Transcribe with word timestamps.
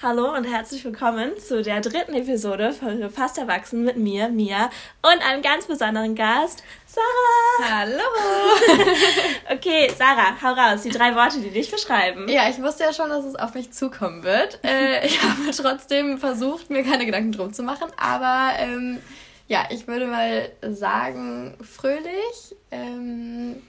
Hallo 0.00 0.32
und 0.32 0.44
herzlich 0.44 0.84
willkommen 0.84 1.36
zu 1.40 1.60
der 1.60 1.80
dritten 1.80 2.14
Episode 2.14 2.72
von 2.72 3.10
Fast 3.10 3.36
Erwachsen 3.36 3.82
mit 3.82 3.96
mir, 3.96 4.28
Mia, 4.28 4.70
und 5.02 5.28
einem 5.28 5.42
ganz 5.42 5.66
besonderen 5.66 6.14
Gast, 6.14 6.62
Sarah. 6.86 7.80
Hallo. 7.80 8.84
okay, 9.50 9.90
Sarah, 9.98 10.40
hau 10.40 10.52
raus, 10.52 10.82
die 10.82 10.90
drei 10.90 11.16
Worte, 11.16 11.40
die 11.40 11.50
dich 11.50 11.68
beschreiben. 11.68 12.28
Ja, 12.28 12.48
ich 12.48 12.62
wusste 12.62 12.84
ja 12.84 12.92
schon, 12.92 13.08
dass 13.08 13.24
es 13.24 13.34
auf 13.34 13.54
mich 13.54 13.72
zukommen 13.72 14.22
wird. 14.22 14.60
Äh, 14.68 15.04
ich 15.04 15.20
habe 15.20 15.50
trotzdem 15.50 16.18
versucht, 16.18 16.70
mir 16.70 16.84
keine 16.84 17.04
Gedanken 17.04 17.32
drum 17.32 17.52
zu 17.52 17.64
machen, 17.64 17.88
aber 17.96 18.56
ähm, 18.60 19.00
ja, 19.48 19.66
ich 19.70 19.88
würde 19.88 20.06
mal 20.06 20.52
sagen, 20.62 21.56
fröhlich, 21.60 22.54
ähm, 22.70 23.60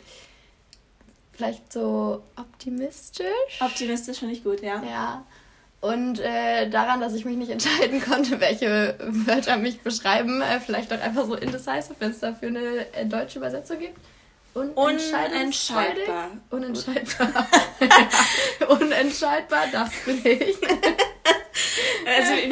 vielleicht 1.31 1.73
so 1.73 2.21
optimistisch. 2.35 3.61
Optimistisch 3.61 4.19
finde 4.19 4.35
ich 4.35 4.43
gut, 4.43 4.61
ja. 4.61 4.83
Ja. 4.83 5.25
Und 5.81 6.19
äh, 6.19 6.69
daran, 6.69 6.99
dass 6.99 7.13
ich 7.13 7.25
mich 7.25 7.37
nicht 7.37 7.51
entscheiden 7.51 8.01
konnte, 8.01 8.39
welche 8.39 8.95
Wörter 8.99 9.57
mich 9.57 9.81
beschreiben, 9.81 10.41
äh, 10.41 10.59
vielleicht 10.59 10.91
auch 10.93 11.01
einfach 11.01 11.25
so 11.25 11.35
indecisive, 11.35 11.95
wenn 11.99 12.11
es 12.11 12.19
dafür 12.19 12.49
eine 12.49 12.93
äh, 12.93 13.05
deutsche 13.05 13.39
Übersetzung 13.39 13.79
gibt. 13.79 13.97
Unentscheidbar. 14.53 16.31
Unentscheidbar. 16.49 17.47
Unentscheidbar, 18.67 19.65
das 19.71 19.91
bin 20.05 20.19
ich. 20.25 20.57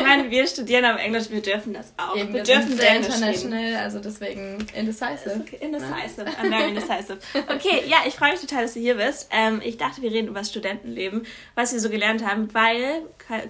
Meine, 0.07 0.31
wir 0.31 0.47
studieren 0.47 0.85
aber 0.85 0.99
Englisch, 0.99 1.29
wir 1.29 1.41
dürfen 1.41 1.73
das 1.73 1.93
auch. 1.97 2.15
Eben, 2.15 2.29
wir, 2.29 2.35
wir 2.35 2.43
dürfen 2.43 2.69
sind 2.69 2.79
sehr 2.79 2.95
international, 2.95 3.75
also 3.75 3.99
deswegen 3.99 4.65
indecisive. 4.73 5.41
Okay, 5.41 5.57
indecisive, 5.59 6.23
ne? 6.23 6.31
I'm 6.41 6.49
very 6.49 6.69
indecisive. 6.69 7.17
Okay, 7.49 7.83
ja, 7.87 7.97
ich 8.07 8.15
freue 8.15 8.31
mich 8.31 8.41
total, 8.41 8.63
dass 8.63 8.73
du 8.73 8.79
hier 8.79 8.95
bist. 8.95 9.29
Ähm, 9.31 9.61
ich 9.63 9.77
dachte, 9.77 10.01
wir 10.01 10.11
reden 10.11 10.27
über 10.27 10.39
das 10.39 10.49
Studentenleben, 10.49 11.25
was 11.55 11.73
wir 11.73 11.79
so 11.79 11.89
gelernt 11.89 12.25
haben, 12.25 12.53
weil, 12.53 13.03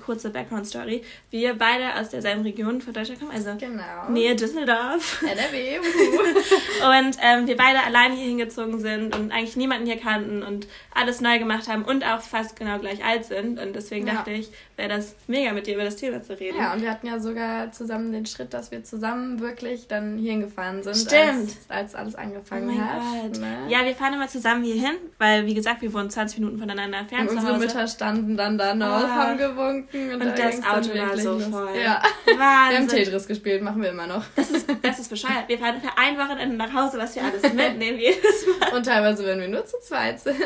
kurze 0.06 0.30
Background-Story, 0.30 1.04
wir 1.30 1.54
beide 1.56 1.96
aus 2.00 2.10
derselben 2.10 2.42
Region 2.42 2.82
von 2.82 2.94
Deutschland 2.94 3.20
kommen, 3.20 3.32
also 3.32 3.56
genau. 3.58 4.10
Nähe 4.10 4.36
Düsseldorf. 4.36 5.22
NRW. 5.24 5.80
und 5.80 7.18
ähm, 7.22 7.48
wir 7.48 7.58
beide 7.58 7.84
alleine 7.84 8.16
hier 8.16 8.28
hingezogen 8.28 8.80
sind 8.80 9.16
und 9.16 9.32
eigentlich 9.32 9.56
niemanden 9.56 9.86
hier 9.86 9.98
kannten 9.98 10.44
und 10.44 10.68
alles 10.94 11.22
neu 11.22 11.40
gemacht 11.40 11.68
haben 11.68 11.84
und 11.84 12.04
auch 12.04 12.22
fast 12.22 12.56
genau 12.58 12.80
gleich 12.80 13.04
alt 13.04 13.26
sind. 13.26 13.60
Und 13.60 13.76
deswegen 13.76 14.08
ja. 14.08 14.16
dachte 14.16 14.32
ich, 14.32 14.50
wäre 14.76 14.90
das 14.90 15.16
mega 15.28 15.52
mit 15.54 15.68
dir 15.68 15.76
über 15.76 15.84
das 15.84 15.96
Thema 15.96 16.24
zu 16.24 16.40
reden. 16.40 16.47
Ja, 16.56 16.74
und 16.74 16.82
wir 16.82 16.92
hatten 16.92 17.08
ja 17.08 17.20
sogar 17.20 17.72
zusammen 17.72 18.12
den 18.12 18.26
Schritt, 18.26 18.54
dass 18.54 18.72
wir 18.72 18.84
zusammen 18.84 19.40
wirklich 19.40 19.88
dann 19.88 20.18
hierhin 20.18 20.42
gefahren 20.42 20.84
sind. 20.84 20.96
Stimmt. 20.96 21.56
Als, 21.68 21.96
als 21.96 21.96
alles 21.96 22.16
angefangen 22.16 22.80
oh 22.80 22.82
hat. 22.82 23.40
Ne? 23.40 23.66
Ja, 23.68 23.86
wir 23.86 23.96
fahren 23.96 24.14
immer 24.14 24.28
zusammen 24.28 24.64
hierhin, 24.64 24.96
weil, 25.18 25.46
wie 25.46 25.54
gesagt, 25.54 25.82
wir 25.82 25.94
wohnen 25.94 26.10
20 26.10 26.40
Minuten 26.40 26.60
voneinander 26.60 27.00
entfernt. 27.00 27.30
Und 27.30 27.38
unsere 27.38 27.58
Mütter 27.58 27.88
standen 27.88 28.38
dann 28.38 28.58
da 28.58 28.74
noch, 28.74 29.04
oh. 29.04 29.08
haben 29.08 29.38
gewunken. 29.38 30.14
Und, 30.14 30.22
und 30.22 30.40
da 30.40 30.46
das 30.48 30.64
Auto 30.64 30.98
war 30.98 31.18
so 31.18 31.40
voll. 31.40 31.70
Ja. 31.84 32.02
Wahnsinn. 32.26 32.38
Wir 32.38 32.78
haben 32.78 32.88
Tetris 32.88 33.28
gespielt, 33.28 33.62
machen 33.62 33.82
wir 33.82 33.90
immer 33.90 34.08
noch. 34.08 34.24
Das 34.36 34.52
ist, 34.52 34.68
das 34.82 35.00
ist 35.00 35.10
bescheuert. 35.10 35.48
Wir 35.48 35.58
fahren 35.58 35.82
für 35.82 35.98
ein 35.98 36.18
Wochenende 36.18 36.56
nach 36.56 36.74
Hause, 36.74 36.98
was 36.98 37.16
wir 37.16 37.24
alles 37.24 37.42
mitnehmen 37.54 38.00
jedes 38.00 38.46
Mal. 38.60 38.74
Und 38.76 38.86
teilweise, 38.86 39.26
wenn 39.26 39.40
wir 39.40 39.48
nur 39.48 39.66
zu 39.66 39.80
zweit 39.82 40.20
sind. 40.20 40.38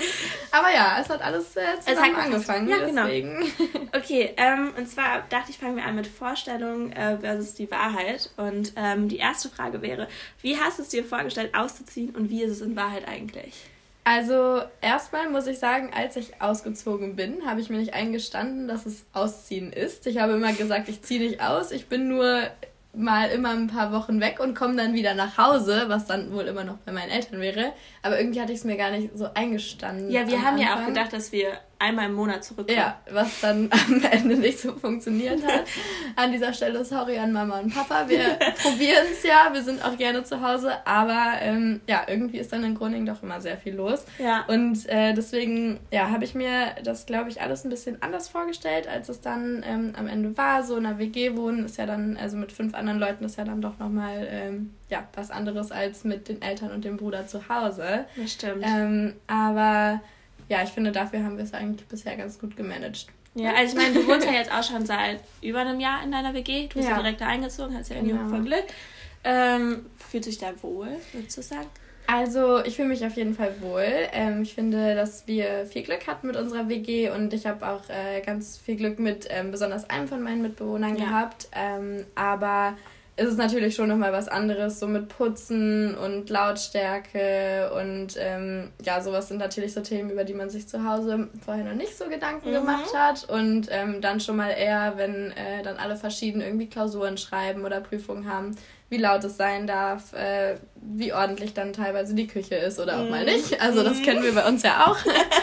Aber 0.52 0.74
ja, 0.74 0.98
es 1.00 1.10
hat 1.10 1.22
alles 1.22 1.56
äh, 1.56 1.80
zusammen 1.80 2.16
angefangen. 2.16 2.68
Ja, 2.68 2.86
genau. 2.86 3.06
Deswegen. 3.06 3.52
Okay, 3.94 4.34
ähm, 4.38 4.72
und 4.78 4.88
zwar 4.88 5.24
dachte 5.30 5.52
ich, 5.52 5.58
fangen 5.58 5.76
wir 5.76 5.84
an 5.84 5.91
mit 5.92 6.08
Vorstellung 6.08 6.92
äh, 6.92 7.18
versus 7.18 7.54
die 7.54 7.70
Wahrheit. 7.70 8.30
Und 8.38 8.74
ähm, 8.76 9.08
die 9.08 9.18
erste 9.18 9.50
Frage 9.50 9.82
wäre, 9.82 10.08
wie 10.42 10.58
hast 10.58 10.80
du 10.80 10.84
es 10.84 10.90
dir 10.90 11.04
vorgestellt, 11.04 11.54
auszuziehen 11.56 12.16
und 12.16 12.30
wie 12.30 12.44
ist 12.44 12.52
es 12.52 12.62
in 12.62 12.76
Wahrheit 12.76 13.08
eigentlich? 13.08 13.66
Also 14.04 14.62
erstmal 14.82 15.30
muss 15.30 15.46
ich 15.46 15.60
sagen, 15.60 15.92
als 15.96 16.16
ich 16.16 16.42
ausgezogen 16.42 17.16
bin, 17.16 17.46
habe 17.46 17.62
ich 17.62 17.70
mir 17.70 17.78
nicht 17.78 17.94
eingestanden, 17.94 18.68
dass 18.68 18.86
es 18.88 19.06
Ausziehen 19.14 19.72
ist. 19.72 20.08
Ich 20.08 20.18
habe 20.18 20.34
immer 20.34 20.54
gesagt, 20.54 20.90
ich 20.90 21.04
ziehe 21.04 21.20
nicht 21.20 21.42
aus, 21.42 21.72
ich 21.72 21.88
bin 21.88 22.08
nur 22.08 22.48
mal 22.94 23.30
immer 23.30 23.52
ein 23.52 23.68
paar 23.68 23.92
Wochen 23.92 24.20
weg 24.20 24.40
und 24.40 24.56
komme 24.56 24.76
dann 24.76 24.94
wieder 24.94 25.14
nach 25.14 25.38
Hause, 25.38 25.86
was 25.88 26.08
dann 26.08 26.34
wohl 26.34 26.44
immer 26.44 26.64
noch 26.64 26.78
bei 26.78 26.92
meinen 26.92 27.10
Eltern 27.10 27.40
wäre. 27.40 27.74
Aber 28.02 28.20
irgendwie 28.20 28.42
hatte 28.42 28.52
ich 28.52 28.60
es 28.60 28.66
mir 28.66 28.76
gar 28.76 28.92
nicht 28.92 29.12
so 29.16 29.30
eingestanden. 29.34 30.10
Ja, 30.12 30.28
wir 30.28 30.42
haben 30.42 30.56
Anfang. 30.56 30.60
ja 30.60 30.82
auch 30.82 30.86
gedacht, 30.88 31.14
dass 31.14 31.32
wir 31.32 31.54
einmal 31.82 32.06
im 32.06 32.14
Monat 32.14 32.44
zurückkommen. 32.44 32.78
Ja, 32.78 33.00
was 33.12 33.42
dann 33.42 33.70
am 33.88 34.04
Ende 34.04 34.38
nicht 34.38 34.60
so 34.60 34.74
funktioniert 34.74 35.44
hat. 35.46 35.66
An 36.16 36.32
dieser 36.32 36.54
Stelle 36.54 36.86
sorry 36.86 37.18
an 37.18 37.34
Mama 37.34 37.60
und 37.60 37.74
Papa. 37.74 38.08
Wir 38.08 38.20
probieren 38.62 39.08
es 39.12 39.24
ja, 39.24 39.50
wir 39.52 39.64
sind 39.64 39.84
auch 39.84 39.98
gerne 39.98 40.24
zu 40.24 40.42
Hause, 40.42 40.74
aber 40.86 41.34
ähm, 41.42 41.82
ja, 41.88 42.04
irgendwie 42.08 42.38
ist 42.38 42.54
dann 42.54 42.64
in 42.64 42.76
Groningen 42.76 43.06
doch 43.06 43.24
immer 43.24 43.42
sehr 43.42 43.58
viel 43.58 43.76
los. 43.76 44.06
Ja. 44.20 44.46
Und 44.48 44.88
äh, 44.88 45.14
deswegen 45.14 45.80
ja, 45.92 46.10
habe 46.10 46.24
ich 46.24 46.36
mir 46.36 46.76
das, 46.84 47.06
glaube 47.06 47.30
ich, 47.30 47.42
alles 47.42 47.66
ein 47.66 47.70
bisschen 47.70 48.02
anders 48.02 48.30
vorgestellt, 48.30 48.88
als 48.88 49.10
es 49.10 49.22
dann 49.22 49.64
ähm, 49.68 49.94
am 49.98 50.08
Ende 50.08 50.38
war. 50.38 50.64
So 50.64 50.78
in 50.78 50.86
einer 50.86 51.00
WG 51.00 51.36
wohnen 51.36 51.66
ist 51.66 51.78
ja 51.78 51.86
dann, 51.86 52.18
also 52.18 52.38
mit 52.38 52.52
fünf 52.52 52.76
anderen 52.76 53.00
Leuten 53.00 53.26
ist 53.26 53.38
ja 53.38 53.44
dann 53.44 53.62
doch 53.62 53.80
nochmal 53.80 54.28
ähm, 54.30 54.74
ja, 54.90 55.08
was 55.16 55.32
anderes 55.32 55.72
als 55.72 56.04
mit 56.04 56.30
den 56.30 56.42
Eltern 56.42 56.72
und 56.72 56.86
dem 56.86 56.98
Bruder 56.98 57.26
zu 57.26 57.50
Hause. 57.50 58.06
Das 58.16 58.34
stimmt. 58.34 58.64
Ähm, 58.66 59.14
aber 59.26 60.02
ja, 60.52 60.62
ich 60.64 60.70
finde, 60.72 60.92
dafür 60.92 61.24
haben 61.24 61.38
wir 61.38 61.46
es 61.46 61.54
eigentlich 61.54 61.88
bisher 61.88 62.18
ganz 62.18 62.38
gut 62.38 62.58
gemanagt. 62.58 63.08
Ja, 63.36 63.54
also 63.54 63.78
ich 63.78 63.82
meine, 63.82 63.94
du 63.98 64.06
wohnst 64.06 64.28
ja 64.28 64.34
jetzt 64.34 64.52
auch 64.52 64.64
schon 64.64 64.86
seit 64.86 65.22
über 65.42 65.60
einem 65.60 65.80
Jahr 65.80 66.04
in 66.04 66.12
deiner 66.12 66.34
WG. 66.34 66.68
Du 66.68 66.76
bist 66.76 66.90
ja, 66.90 66.98
ja 66.98 67.02
direkt 67.02 67.22
da 67.22 67.28
eingezogen, 67.28 67.78
hast 67.78 67.90
ja 67.90 67.96
irgendwie 67.96 68.18
genau. 68.18 68.28
voll 68.28 68.42
Glück. 68.44 68.66
Ähm, 69.24 69.86
fühlt 69.96 70.26
sich 70.26 70.40
da 70.40 70.52
wohl, 70.62 70.90
würdest 71.14 71.38
du 71.38 71.42
sagen? 71.42 71.68
Also, 72.06 72.66
ich 72.66 72.76
fühle 72.76 72.90
mich 72.90 73.06
auf 73.06 73.16
jeden 73.16 73.34
Fall 73.34 73.62
wohl. 73.62 73.88
Ähm, 74.12 74.42
ich 74.42 74.54
finde, 74.54 74.94
dass 74.94 75.26
wir 75.26 75.66
viel 75.68 75.84
Glück 75.84 76.06
hatten 76.06 76.28
mit 76.28 76.36
unserer 76.36 76.68
WG 76.68 77.10
und 77.12 77.34
ich 77.34 77.46
habe 77.46 77.66
auch 77.66 77.88
äh, 77.88 78.20
ganz 78.20 78.58
viel 78.58 78.76
Glück 78.76 79.00
mit 79.00 79.28
ähm, 79.30 79.52
besonders 79.52 79.90
einem 79.90 80.10
von 80.10 80.22
meinen 80.22 80.42
Mitbewohnern 80.42 80.98
ja. 80.98 81.06
gehabt. 81.06 81.48
Ähm, 81.56 82.04
aber 82.16 82.76
ist 83.22 83.30
es 83.30 83.38
natürlich 83.38 83.76
schon 83.76 83.88
nochmal 83.88 84.12
was 84.12 84.28
anderes, 84.28 84.80
so 84.80 84.88
mit 84.88 85.08
Putzen 85.08 85.96
und 85.96 86.30
Lautstärke 86.30 87.72
und 87.80 88.16
ähm, 88.18 88.72
ja, 88.84 89.02
sowas 89.02 89.28
sind 89.28 89.38
natürlich 89.38 89.74
so 89.74 89.82
Themen, 89.82 90.10
über 90.10 90.24
die 90.24 90.34
man 90.34 90.50
sich 90.50 90.68
zu 90.68 90.84
Hause 90.84 91.30
vorher 91.46 91.64
noch 91.64 91.76
nicht 91.76 91.98
so 91.98 92.06
Gedanken 92.10 92.50
mhm. 92.50 92.54
gemacht 92.54 92.94
hat 92.96 93.30
und 93.30 93.68
ähm, 93.70 94.02
dann 94.02 94.20
schon 94.20 94.38
mal 94.38 94.50
eher, 94.50 94.94
wenn 94.98 95.32
äh, 95.32 95.62
dann 95.64 95.78
alle 95.78 95.96
verschieden 95.96 96.42
irgendwie 96.42 96.68
Klausuren 96.68 97.18
schreiben 97.18 97.64
oder 97.64 97.80
Prüfungen 97.80 98.28
haben, 98.28 98.56
wie 98.90 98.98
laut 98.98 99.24
es 99.24 99.38
sein 99.38 99.68
darf, 99.68 100.14
äh, 100.14 100.56
wie 100.76 101.14
ordentlich 101.14 101.54
dann 101.54 101.74
teilweise 101.74 102.16
die 102.16 102.28
Küche 102.28 102.56
ist 102.56 102.80
oder 102.80 102.98
auch 103.00 103.06
mhm. 103.06 103.12
mal 103.12 103.26
nicht. 103.26 103.62
Also 103.62 103.84
das 103.84 104.02
kennen 104.02 104.24
wir 104.24 104.34
bei 104.34 104.48
uns 104.48 104.64
ja 104.64 104.88
auch. 104.88 104.98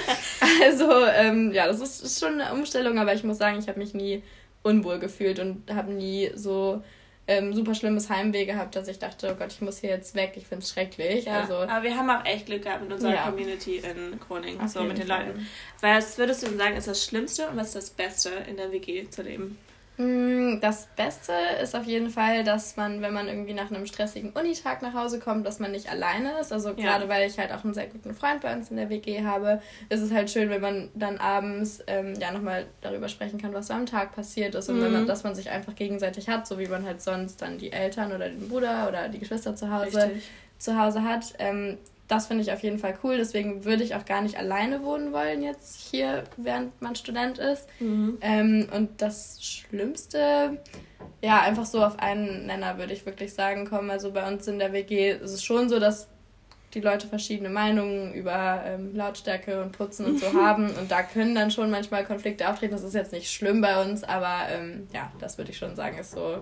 also 0.65 0.91
ähm, 1.15 1.53
ja, 1.53 1.67
das 1.67 1.81
ist, 1.81 2.03
ist 2.05 2.21
schon 2.21 2.41
eine 2.41 2.53
Umstellung, 2.53 2.99
aber 2.99 3.15
ich 3.15 3.25
muss 3.25 3.39
sagen, 3.39 3.59
ich 3.59 3.69
habe 3.69 3.79
mich 3.79 3.95
nie 3.95 4.23
unwohl 4.63 4.99
gefühlt 4.99 5.39
und 5.39 5.73
habe 5.73 5.93
nie 5.93 6.31
so 6.35 6.83
ähm, 7.29 7.53
super 7.53 7.75
schlimmes 7.75 8.09
Heimweh 8.09 8.47
gehabt, 8.47 8.75
dass 8.75 8.89
ich 8.89 8.99
dachte, 8.99 9.31
oh 9.31 9.39
Gott, 9.39 9.53
ich 9.53 9.61
muss 9.61 9.79
hier 9.79 9.91
jetzt 9.91 10.15
weg, 10.15 10.33
ich 10.37 10.47
finde 10.47 10.65
es 10.65 10.71
schrecklich. 10.71 11.27
Ja, 11.27 11.43
also, 11.43 11.57
aber 11.57 11.83
wir 11.83 11.95
haben 11.95 12.09
auch 12.09 12.25
echt 12.25 12.47
Glück 12.47 12.63
gehabt 12.63 12.83
mit 12.83 12.93
unserer 12.93 13.15
ja. 13.15 13.27
Community 13.27 13.77
in 13.77 14.19
Groningen, 14.19 14.67
so 14.67 14.83
mit 14.83 14.97
den 14.97 15.07
Fall. 15.07 15.27
Leuten. 15.27 15.47
Was 15.83 16.17
würdest 16.17 16.43
du 16.43 16.57
sagen, 16.57 16.77
ist 16.77 16.89
das 16.89 17.05
Schlimmste 17.05 17.47
und 17.49 17.59
was 17.59 17.69
ist 17.69 17.77
das 17.77 17.91
Beste 17.91 18.31
in 18.49 18.57
der 18.57 18.73
WG 18.73 19.09
zu 19.11 19.23
leben? 19.23 19.59
Mm, 19.99 20.61
das 20.61 20.87
Beste 20.95 21.33
ist 21.61 21.75
auf 21.75 21.85
jeden 21.85 22.09
Fall, 22.09 22.45
dass 22.45 22.77
man, 22.77 23.03
wenn 23.03 23.13
man 23.13 23.27
irgendwie 23.27 23.53
nach 23.53 23.73
einem 23.73 23.85
stressigen 23.85 24.31
Unitag 24.31 24.81
nach 24.81 24.95
Hause 24.95 25.19
kommt, 25.19 25.45
dass 25.45 25.59
man 25.59 25.73
nicht 25.73 25.91
alleine 25.91 26.39
ist. 26.41 26.53
Also 26.53 26.69
ja. 26.71 26.75
gerade 26.75 27.09
weil 27.09 27.29
ich 27.29 27.37
halt 27.37 27.51
auch 27.53 27.65
einen 27.65 27.75
sehr 27.75 27.89
guten 27.89 28.15
Freund 28.15 28.41
bei 28.41 28.55
uns 28.55 28.71
in 28.71 28.77
der 28.77 28.91
WG 28.91 29.25
habe, 29.25 29.61
ist 29.89 30.01
es 30.01 30.13
halt 30.13 30.31
schön, 30.31 30.51
wenn 30.51 30.61
man 30.61 30.89
dann 30.95 31.19
abends 31.19 31.83
ähm, 31.89 32.15
ja 32.21 32.31
nochmal 32.31 32.67
darüber 32.81 33.09
sprechen 33.09 33.41
kann, 33.41 33.53
was 33.53 33.67
so 33.67 33.75
am 33.75 33.87
Tag 33.87 34.15
passiert 34.15 34.55
ist 34.55 34.69
und 34.69 34.79
mhm. 34.79 34.85
wenn 34.85 34.93
man, 34.93 35.07
dass 35.09 35.25
man 35.25 35.35
sich 35.35 35.51
einfach 35.51 35.75
gegenseitig 35.75 36.29
hat, 36.29 36.47
so 36.47 36.61
wie 36.61 36.69
man 36.69 36.87
halt 36.87 37.03
sonst 37.03 37.43
dann 37.43 37.59
die 37.59 37.73
Eltern 37.73 38.13
oder 38.13 38.29
den 38.29 38.49
Bruder 38.49 38.87
oder 38.89 39.09
die 39.09 39.19
Geschwister 39.19 39.57
zu 39.57 39.69
Hause 39.73 40.05
Richtig. 40.05 40.31
zu 40.59 40.81
Hause 40.81 41.03
hat. 41.03 41.35
Ähm, 41.41 41.77
das 42.09 42.27
finde 42.27 42.43
ich 42.43 42.53
auf 42.53 42.63
jeden 42.63 42.79
Fall 42.79 42.99
cool. 43.05 43.19
Deswegen 43.19 43.65
würde 43.67 43.85
ich 43.85 43.95
auch 43.95 44.07
gar 44.07 44.23
nicht 44.23 44.39
alleine 44.39 44.83
wohnen 44.83 45.13
wollen 45.13 45.43
jetzt 45.43 45.79
hier, 45.79 46.25
während 46.39 46.81
man 46.81 46.97
Student 46.97 47.39
ist. 47.39 47.69
Mhm. 47.81 48.17
Ähm, 48.23 48.69
und 48.75 49.03
das 49.03 49.45
Schlimmste, 49.45 50.59
ja, 51.23 51.43
einfach 51.43 51.67
so 51.67 51.85
auf 51.85 51.99
einen 51.99 52.47
Nenner 52.47 52.79
würde 52.79 52.95
ich 52.95 53.05
wirklich 53.05 53.35
sagen, 53.35 53.69
kommen. 53.69 53.91
Also 53.91 54.11
bei 54.13 54.27
uns 54.27 54.49
in 54.49 54.59
der 54.59 54.73
WG 54.73 55.13
ist 55.13 55.33
es 55.33 55.45
schon 55.45 55.69
so, 55.69 55.79
dass 55.79 56.09
die 56.75 56.81
Leute 56.81 57.07
verschiedene 57.07 57.51
Meinungen 57.51 58.13
über 58.15 58.63
ähm, 58.65 58.95
Lautstärke 58.95 59.63
und 59.63 59.73
Putzen 59.73 60.07
und 60.07 60.19
so 60.19 60.33
haben. 60.43 60.71
Und 60.71 60.91
da 60.91 61.03
können 61.03 61.35
dann 61.35 61.51
schon 61.51 61.71
manchmal 61.71 62.05
Konflikte 62.05 62.49
auftreten. 62.49 62.73
Das 62.73 62.85
ist 62.85 62.95
jetzt 62.95 63.13
nicht 63.13 63.31
schlimm 63.31 63.61
bei 63.61 63.83
uns, 63.83 64.03
aber 64.03 64.49
ähm, 64.51 64.87
ja, 64.95 65.13
das 65.19 65.37
würde 65.37 65.51
ich 65.51 65.59
schon 65.59 65.77
sagen, 65.77 65.99
ist 65.99 66.13
so, 66.13 66.39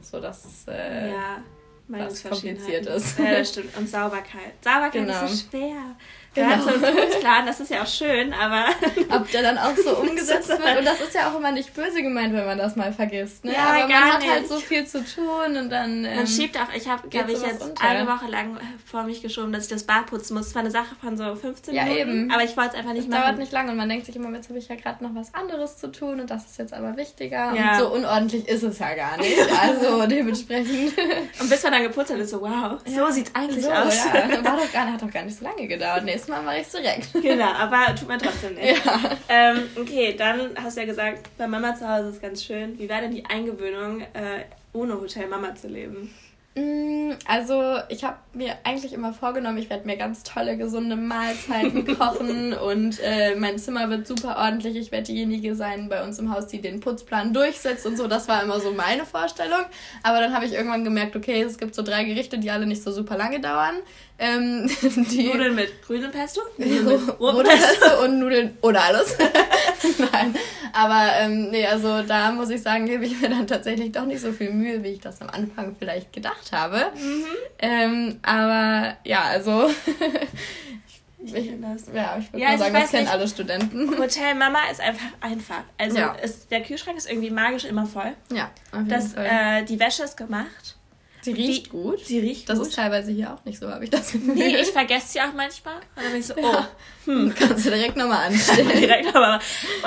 so 0.00 0.20
das. 0.20 0.66
Äh, 0.66 1.10
ja 1.10 1.42
was 1.88 2.22
kompliziert 2.22 2.86
ist. 2.86 3.18
Ja, 3.18 3.38
das 3.38 3.50
stimmt. 3.50 3.76
Und 3.76 3.88
Sauberkeit. 3.88 4.54
Sauberkeit 4.62 4.92
genau. 4.92 5.24
ist 5.24 5.38
so 5.38 5.50
schwer. 5.50 5.96
Genau. 6.34 6.50
Ja, 6.50 6.60
so 6.60 6.68
ein 6.70 6.80
Putzplan, 6.80 7.46
das 7.46 7.60
ist 7.60 7.70
ja 7.70 7.82
auch 7.82 7.86
schön, 7.86 8.32
aber. 8.32 8.66
Ob 9.10 9.30
der 9.30 9.42
dann 9.42 9.58
auch 9.58 9.76
so 9.76 9.96
umgesetzt 9.98 10.48
wird. 10.48 10.78
Und 10.78 10.84
das 10.84 11.00
ist 11.00 11.14
ja 11.14 11.30
auch 11.30 11.38
immer 11.38 11.52
nicht 11.52 11.74
böse 11.74 12.02
gemeint, 12.02 12.34
wenn 12.34 12.44
man 12.44 12.58
das 12.58 12.74
mal 12.74 12.92
vergisst. 12.92 13.44
Ne? 13.44 13.52
Ja, 13.52 13.66
aber 13.66 13.88
man 13.88 14.12
hat 14.12 14.20
nicht. 14.20 14.30
halt 14.30 14.48
so 14.48 14.58
viel 14.58 14.84
zu 14.86 15.04
tun 15.04 15.56
und 15.56 15.70
dann. 15.70 16.04
Ähm, 16.04 16.16
man 16.16 16.26
schiebt 16.26 16.56
auch, 16.58 16.74
ich 16.74 16.88
habe, 16.88 17.08
glaube 17.08 17.32
ich, 17.32 17.40
jetzt 17.40 17.62
unter. 17.62 17.84
eine 17.84 18.06
Woche 18.08 18.26
lang 18.26 18.58
vor 18.84 19.04
mich 19.04 19.22
geschoben, 19.22 19.52
dass 19.52 19.64
ich 19.64 19.70
das 19.70 19.84
Bad 19.84 20.06
putzen 20.06 20.34
muss. 20.34 20.48
Es 20.48 20.54
war 20.54 20.60
eine 20.60 20.70
Sache 20.70 20.96
von 21.00 21.16
so 21.16 21.36
15 21.36 21.74
ja, 21.74 21.84
Minuten. 21.84 22.00
Eben. 22.00 22.30
Aber 22.32 22.42
ich 22.42 22.56
wollte 22.56 22.70
es 22.70 22.76
einfach 22.76 22.92
nicht 22.92 23.04
das 23.04 23.10
machen. 23.10 23.22
dauert 23.22 23.38
nicht 23.38 23.52
lange 23.52 23.70
und 23.70 23.76
man 23.76 23.88
denkt 23.88 24.06
sich 24.06 24.16
immer, 24.16 24.30
jetzt 24.34 24.48
habe 24.48 24.58
ich 24.58 24.68
ja 24.68 24.74
gerade 24.74 25.04
noch 25.04 25.14
was 25.14 25.32
anderes 25.34 25.78
zu 25.78 25.92
tun 25.92 26.20
und 26.20 26.30
das 26.30 26.46
ist 26.46 26.58
jetzt 26.58 26.74
aber 26.74 26.96
wichtiger. 26.96 27.54
Ja. 27.54 27.72
Und 27.72 27.78
so 27.78 27.92
unordentlich 27.94 28.48
ist 28.48 28.62
es 28.62 28.78
ja 28.78 28.94
gar 28.94 29.16
nicht. 29.18 29.34
Also 29.64 30.06
dementsprechend. 30.06 30.92
und 31.40 31.48
bis 31.48 31.62
man 31.62 31.72
dann 31.72 31.82
geputzt 31.84 32.12
hat, 32.12 32.18
ist 32.18 32.30
so, 32.30 32.40
wow, 32.40 32.78
so 32.84 33.10
sieht 33.10 33.28
es 33.28 33.34
eigentlich 33.34 33.64
so, 33.64 33.70
aus. 33.70 34.04
Ja. 34.04 34.44
War 34.44 34.56
doch 34.56 34.72
gar, 34.72 34.92
hat 34.92 35.00
doch 35.00 35.10
gar 35.10 35.22
nicht 35.22 35.38
so 35.38 35.44
lange 35.44 35.66
gedauert. 35.66 36.04
Nächstes 36.24 36.28
Mal 36.28 36.42
mache 36.42 36.56
ich 36.56 36.66
es 36.66 36.72
direkt. 36.72 37.08
Genau, 37.22 37.52
aber 37.52 37.94
tut 37.94 38.08
man 38.08 38.18
trotzdem 38.18 38.54
nicht. 38.60 38.84
Ja. 38.84 39.00
Ähm, 39.28 39.62
okay, 39.76 40.14
dann 40.16 40.50
hast 40.56 40.76
du 40.76 40.80
ja 40.80 40.86
gesagt, 40.86 41.28
bei 41.36 41.46
Mama 41.46 41.74
zu 41.74 41.88
Hause 41.88 42.10
ist 42.10 42.22
ganz 42.22 42.42
schön. 42.42 42.78
Wie 42.78 42.88
war 42.88 43.00
denn 43.00 43.12
die 43.12 43.24
Eingewöhnung, 43.24 44.00
äh, 44.00 44.44
ohne 44.72 44.94
Hotel 44.94 45.28
Mama 45.28 45.54
zu 45.54 45.68
leben? 45.68 46.14
Mm, 46.56 47.10
also, 47.26 47.78
ich 47.88 48.04
habe 48.04 48.16
mir 48.32 48.56
eigentlich 48.62 48.92
immer 48.92 49.12
vorgenommen, 49.12 49.58
ich 49.58 49.68
werde 49.70 49.86
mir 49.86 49.96
ganz 49.96 50.22
tolle, 50.22 50.56
gesunde 50.56 50.94
Mahlzeiten 50.94 51.84
kochen 51.98 52.52
und 52.52 53.00
äh, 53.02 53.34
mein 53.34 53.58
Zimmer 53.58 53.90
wird 53.90 54.06
super 54.06 54.36
ordentlich. 54.38 54.76
Ich 54.76 54.92
werde 54.92 55.06
diejenige 55.06 55.56
sein 55.56 55.88
bei 55.88 56.04
uns 56.04 56.18
im 56.20 56.32
Haus, 56.32 56.46
die 56.46 56.60
den 56.60 56.80
Putzplan 56.80 57.34
durchsetzt 57.34 57.86
und 57.86 57.96
so. 57.96 58.06
Das 58.06 58.28
war 58.28 58.42
immer 58.42 58.60
so 58.60 58.72
meine 58.72 59.04
Vorstellung. 59.04 59.64
Aber 60.04 60.20
dann 60.20 60.32
habe 60.32 60.46
ich 60.46 60.52
irgendwann 60.52 60.84
gemerkt, 60.84 61.16
okay, 61.16 61.42
es 61.42 61.58
gibt 61.58 61.74
so 61.74 61.82
drei 61.82 62.04
Gerichte, 62.04 62.38
die 62.38 62.50
alle 62.50 62.66
nicht 62.66 62.82
so 62.82 62.92
super 62.92 63.16
lange 63.16 63.40
dauern. 63.40 63.74
Ähm, 64.16 64.70
die 65.10 65.24
Nudeln 65.24 65.56
mit 65.56 65.82
grünem 65.82 66.12
Pesto? 66.12 66.40
Pesto 66.56 68.04
und 68.04 68.20
Nudeln 68.20 68.56
ohne 68.62 68.80
alles. 68.80 69.16
Nein, 70.12 70.34
aber 70.72 71.08
ähm, 71.18 71.50
nee, 71.50 71.66
also 71.66 72.02
da 72.02 72.30
muss 72.30 72.50
ich 72.50 72.62
sagen, 72.62 72.86
gebe 72.86 73.04
ich 73.04 73.20
mir 73.20 73.28
dann 73.28 73.46
tatsächlich 73.46 73.90
doch 73.90 74.06
nicht 74.06 74.20
so 74.20 74.32
viel 74.32 74.52
Mühe, 74.52 74.82
wie 74.84 74.90
ich 74.90 75.00
das 75.00 75.20
am 75.20 75.30
Anfang 75.30 75.74
vielleicht 75.76 76.12
gedacht 76.12 76.52
habe. 76.52 76.92
Mhm. 76.96 77.26
Ähm, 77.58 78.20
aber 78.22 78.96
ja, 79.02 79.22
also 79.22 79.68
ich, 81.24 81.34
ich 81.34 81.50
das. 81.60 81.86
Ja, 81.92 82.16
ich 82.16 82.32
würde 82.32 82.42
ja, 82.42 82.50
also 82.50 82.64
sagen, 82.64 82.74
das 82.74 82.90
kennen 82.90 83.08
alle 83.08 83.26
Studenten. 83.26 83.98
Hotel 83.98 84.36
Mama 84.36 84.60
ist 84.70 84.80
einfach 84.80 85.06
einfach. 85.20 85.64
Also 85.76 85.98
ja. 85.98 86.12
ist, 86.12 86.52
der 86.52 86.62
Kühlschrank 86.62 86.96
ist 86.96 87.10
irgendwie 87.10 87.30
magisch 87.30 87.64
immer 87.64 87.86
voll. 87.86 88.14
Ja, 88.32 88.50
auf 88.70 88.78
jeden 88.78 88.88
das, 88.88 89.14
Fall. 89.14 89.26
Äh, 89.26 89.64
die 89.64 89.80
Wäsche 89.80 90.04
ist 90.04 90.16
gemacht. 90.16 90.76
Sie 91.24 91.32
riecht 91.32 91.66
Wie, 91.66 91.70
gut. 91.70 92.04
Sie 92.04 92.18
riecht 92.18 92.48
Das 92.50 92.58
gut. 92.58 92.68
ist 92.68 92.74
teilweise 92.74 93.10
hier 93.10 93.32
auch 93.32 93.42
nicht 93.46 93.58
so, 93.58 93.70
habe 93.70 93.84
ich 93.84 93.88
das 93.90 94.12
Gefühl. 94.12 94.34
Nee, 94.34 94.56
ich 94.60 94.70
vergesse 94.70 95.08
sie 95.08 95.20
auch 95.22 95.32
manchmal. 95.34 95.76
Und 95.76 95.82
dann 95.96 96.10
bin 96.10 96.20
ich 96.20 96.26
so, 96.26 96.34
oh, 96.36 96.42
ja. 96.42 96.68
hm. 97.06 97.34
Kannst 97.38 97.64
du 97.64 97.70
direkt 97.70 97.96
nochmal 97.96 98.26
anstellen. 98.26 98.68
direkt 98.78 99.06
nochmal. 99.06 99.40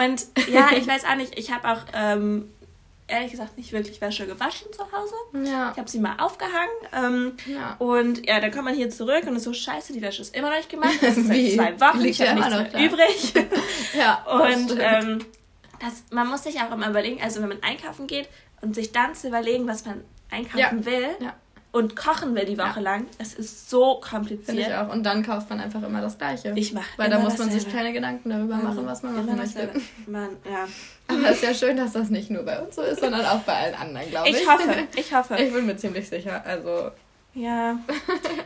Und 0.04 0.26
ja, 0.52 0.70
ich 0.76 0.88
weiß 0.88 1.06
auch 1.06 1.16
nicht, 1.16 1.38
ich 1.38 1.52
habe 1.52 1.70
auch 1.70 1.82
ähm, 1.94 2.50
ehrlich 3.08 3.30
gesagt 3.30 3.56
nicht 3.56 3.72
wirklich 3.72 4.02
Wäsche 4.02 4.26
gewaschen 4.26 4.68
zu 4.74 4.82
Hause. 4.92 5.14
Ja. 5.48 5.72
Ich 5.74 5.78
habe 5.78 5.88
sie 5.88 6.00
mal 6.00 6.16
aufgehangen. 6.18 6.74
Ähm, 6.92 7.34
ja. 7.46 7.76
Und 7.78 8.26
ja, 8.28 8.40
dann 8.40 8.50
kommt 8.50 8.66
man 8.66 8.74
hier 8.74 8.90
zurück 8.90 9.24
und 9.28 9.36
ist 9.36 9.44
so, 9.44 9.54
scheiße, 9.54 9.94
die 9.94 10.02
Wäsche 10.02 10.24
ist 10.24 10.36
immer 10.36 10.50
noch 10.50 10.58
nicht 10.58 10.70
gemacht. 10.72 10.98
Das 11.02 11.18
ist 11.18 11.28
seit 11.28 11.52
zwei 11.54 11.80
Wochen. 11.80 12.00
Liegt 12.00 12.20
ich 12.20 12.28
habe 12.28 12.40
nichts 12.40 12.74
mehr 12.74 12.84
übrig. 12.84 13.34
ja, 13.96 14.24
und 14.26 14.76
ähm, 14.80 15.20
das, 15.80 16.04
man 16.10 16.28
muss 16.30 16.46
sich 16.46 16.60
auch 16.62 16.72
immer 16.72 16.90
überlegen, 16.90 17.22
also 17.22 17.42
wenn 17.42 17.50
man 17.50 17.62
einkaufen 17.62 18.08
geht 18.08 18.28
und 18.62 18.74
sich 18.74 18.92
dann 18.92 19.14
zu 19.14 19.28
überlegen, 19.28 19.68
was 19.68 19.86
man 19.86 20.04
einkaufen 20.32 20.80
ja. 20.80 20.86
will 20.86 21.08
ja. 21.20 21.34
und 21.72 21.96
kochen 21.96 22.36
will 22.36 22.46
die 22.46 22.58
Woche 22.58 22.78
ja. 22.78 22.82
lang, 22.82 23.06
es 23.18 23.34
ist 23.34 23.70
so 23.70 24.00
kompliziert. 24.00 24.46
Finde 24.46 24.62
ich 24.64 24.74
auch. 24.74 24.92
Und 24.92 25.04
dann 25.04 25.24
kauft 25.24 25.50
man 25.50 25.60
einfach 25.60 25.82
immer 25.84 26.02
das 26.02 26.18
Gleiche. 26.18 26.54
Ich 26.56 26.74
mache 26.74 26.86
Weil 26.98 27.10
da 27.10 27.20
muss 27.20 27.38
man 27.38 27.50
sich 27.50 27.72
keine 27.72 27.94
Gedanken 27.94 28.30
darüber 28.30 28.58
machen, 28.58 28.86
was 28.86 29.04
man 29.04 29.16
machen 29.16 29.38
möchte. 29.38 29.70
Man, 30.06 30.30
ja. 30.50 30.68
Aber 31.08 31.30
es 31.30 31.38
ist 31.38 31.44
ja 31.44 31.54
schön, 31.54 31.78
dass 31.78 31.94
das 31.94 32.10
nicht 32.10 32.30
nur 32.30 32.44
bei 32.44 32.60
uns 32.60 32.76
so 32.76 32.82
ist, 32.82 33.00
sondern 33.00 33.26
auch 33.26 33.40
bei 33.42 33.54
allen 33.54 33.76
anderen, 33.76 34.10
glaube 34.10 34.30
ich. 34.30 34.42
Ich 34.42 34.48
hoffe, 34.48 34.88
ich 34.96 35.14
hoffe. 35.14 35.36
Ich 35.38 35.54
bin 35.54 35.66
mir 35.66 35.78
ziemlich 35.78 36.08
sicher. 36.10 36.44
Also. 36.46 36.92
Ja. 37.34 37.78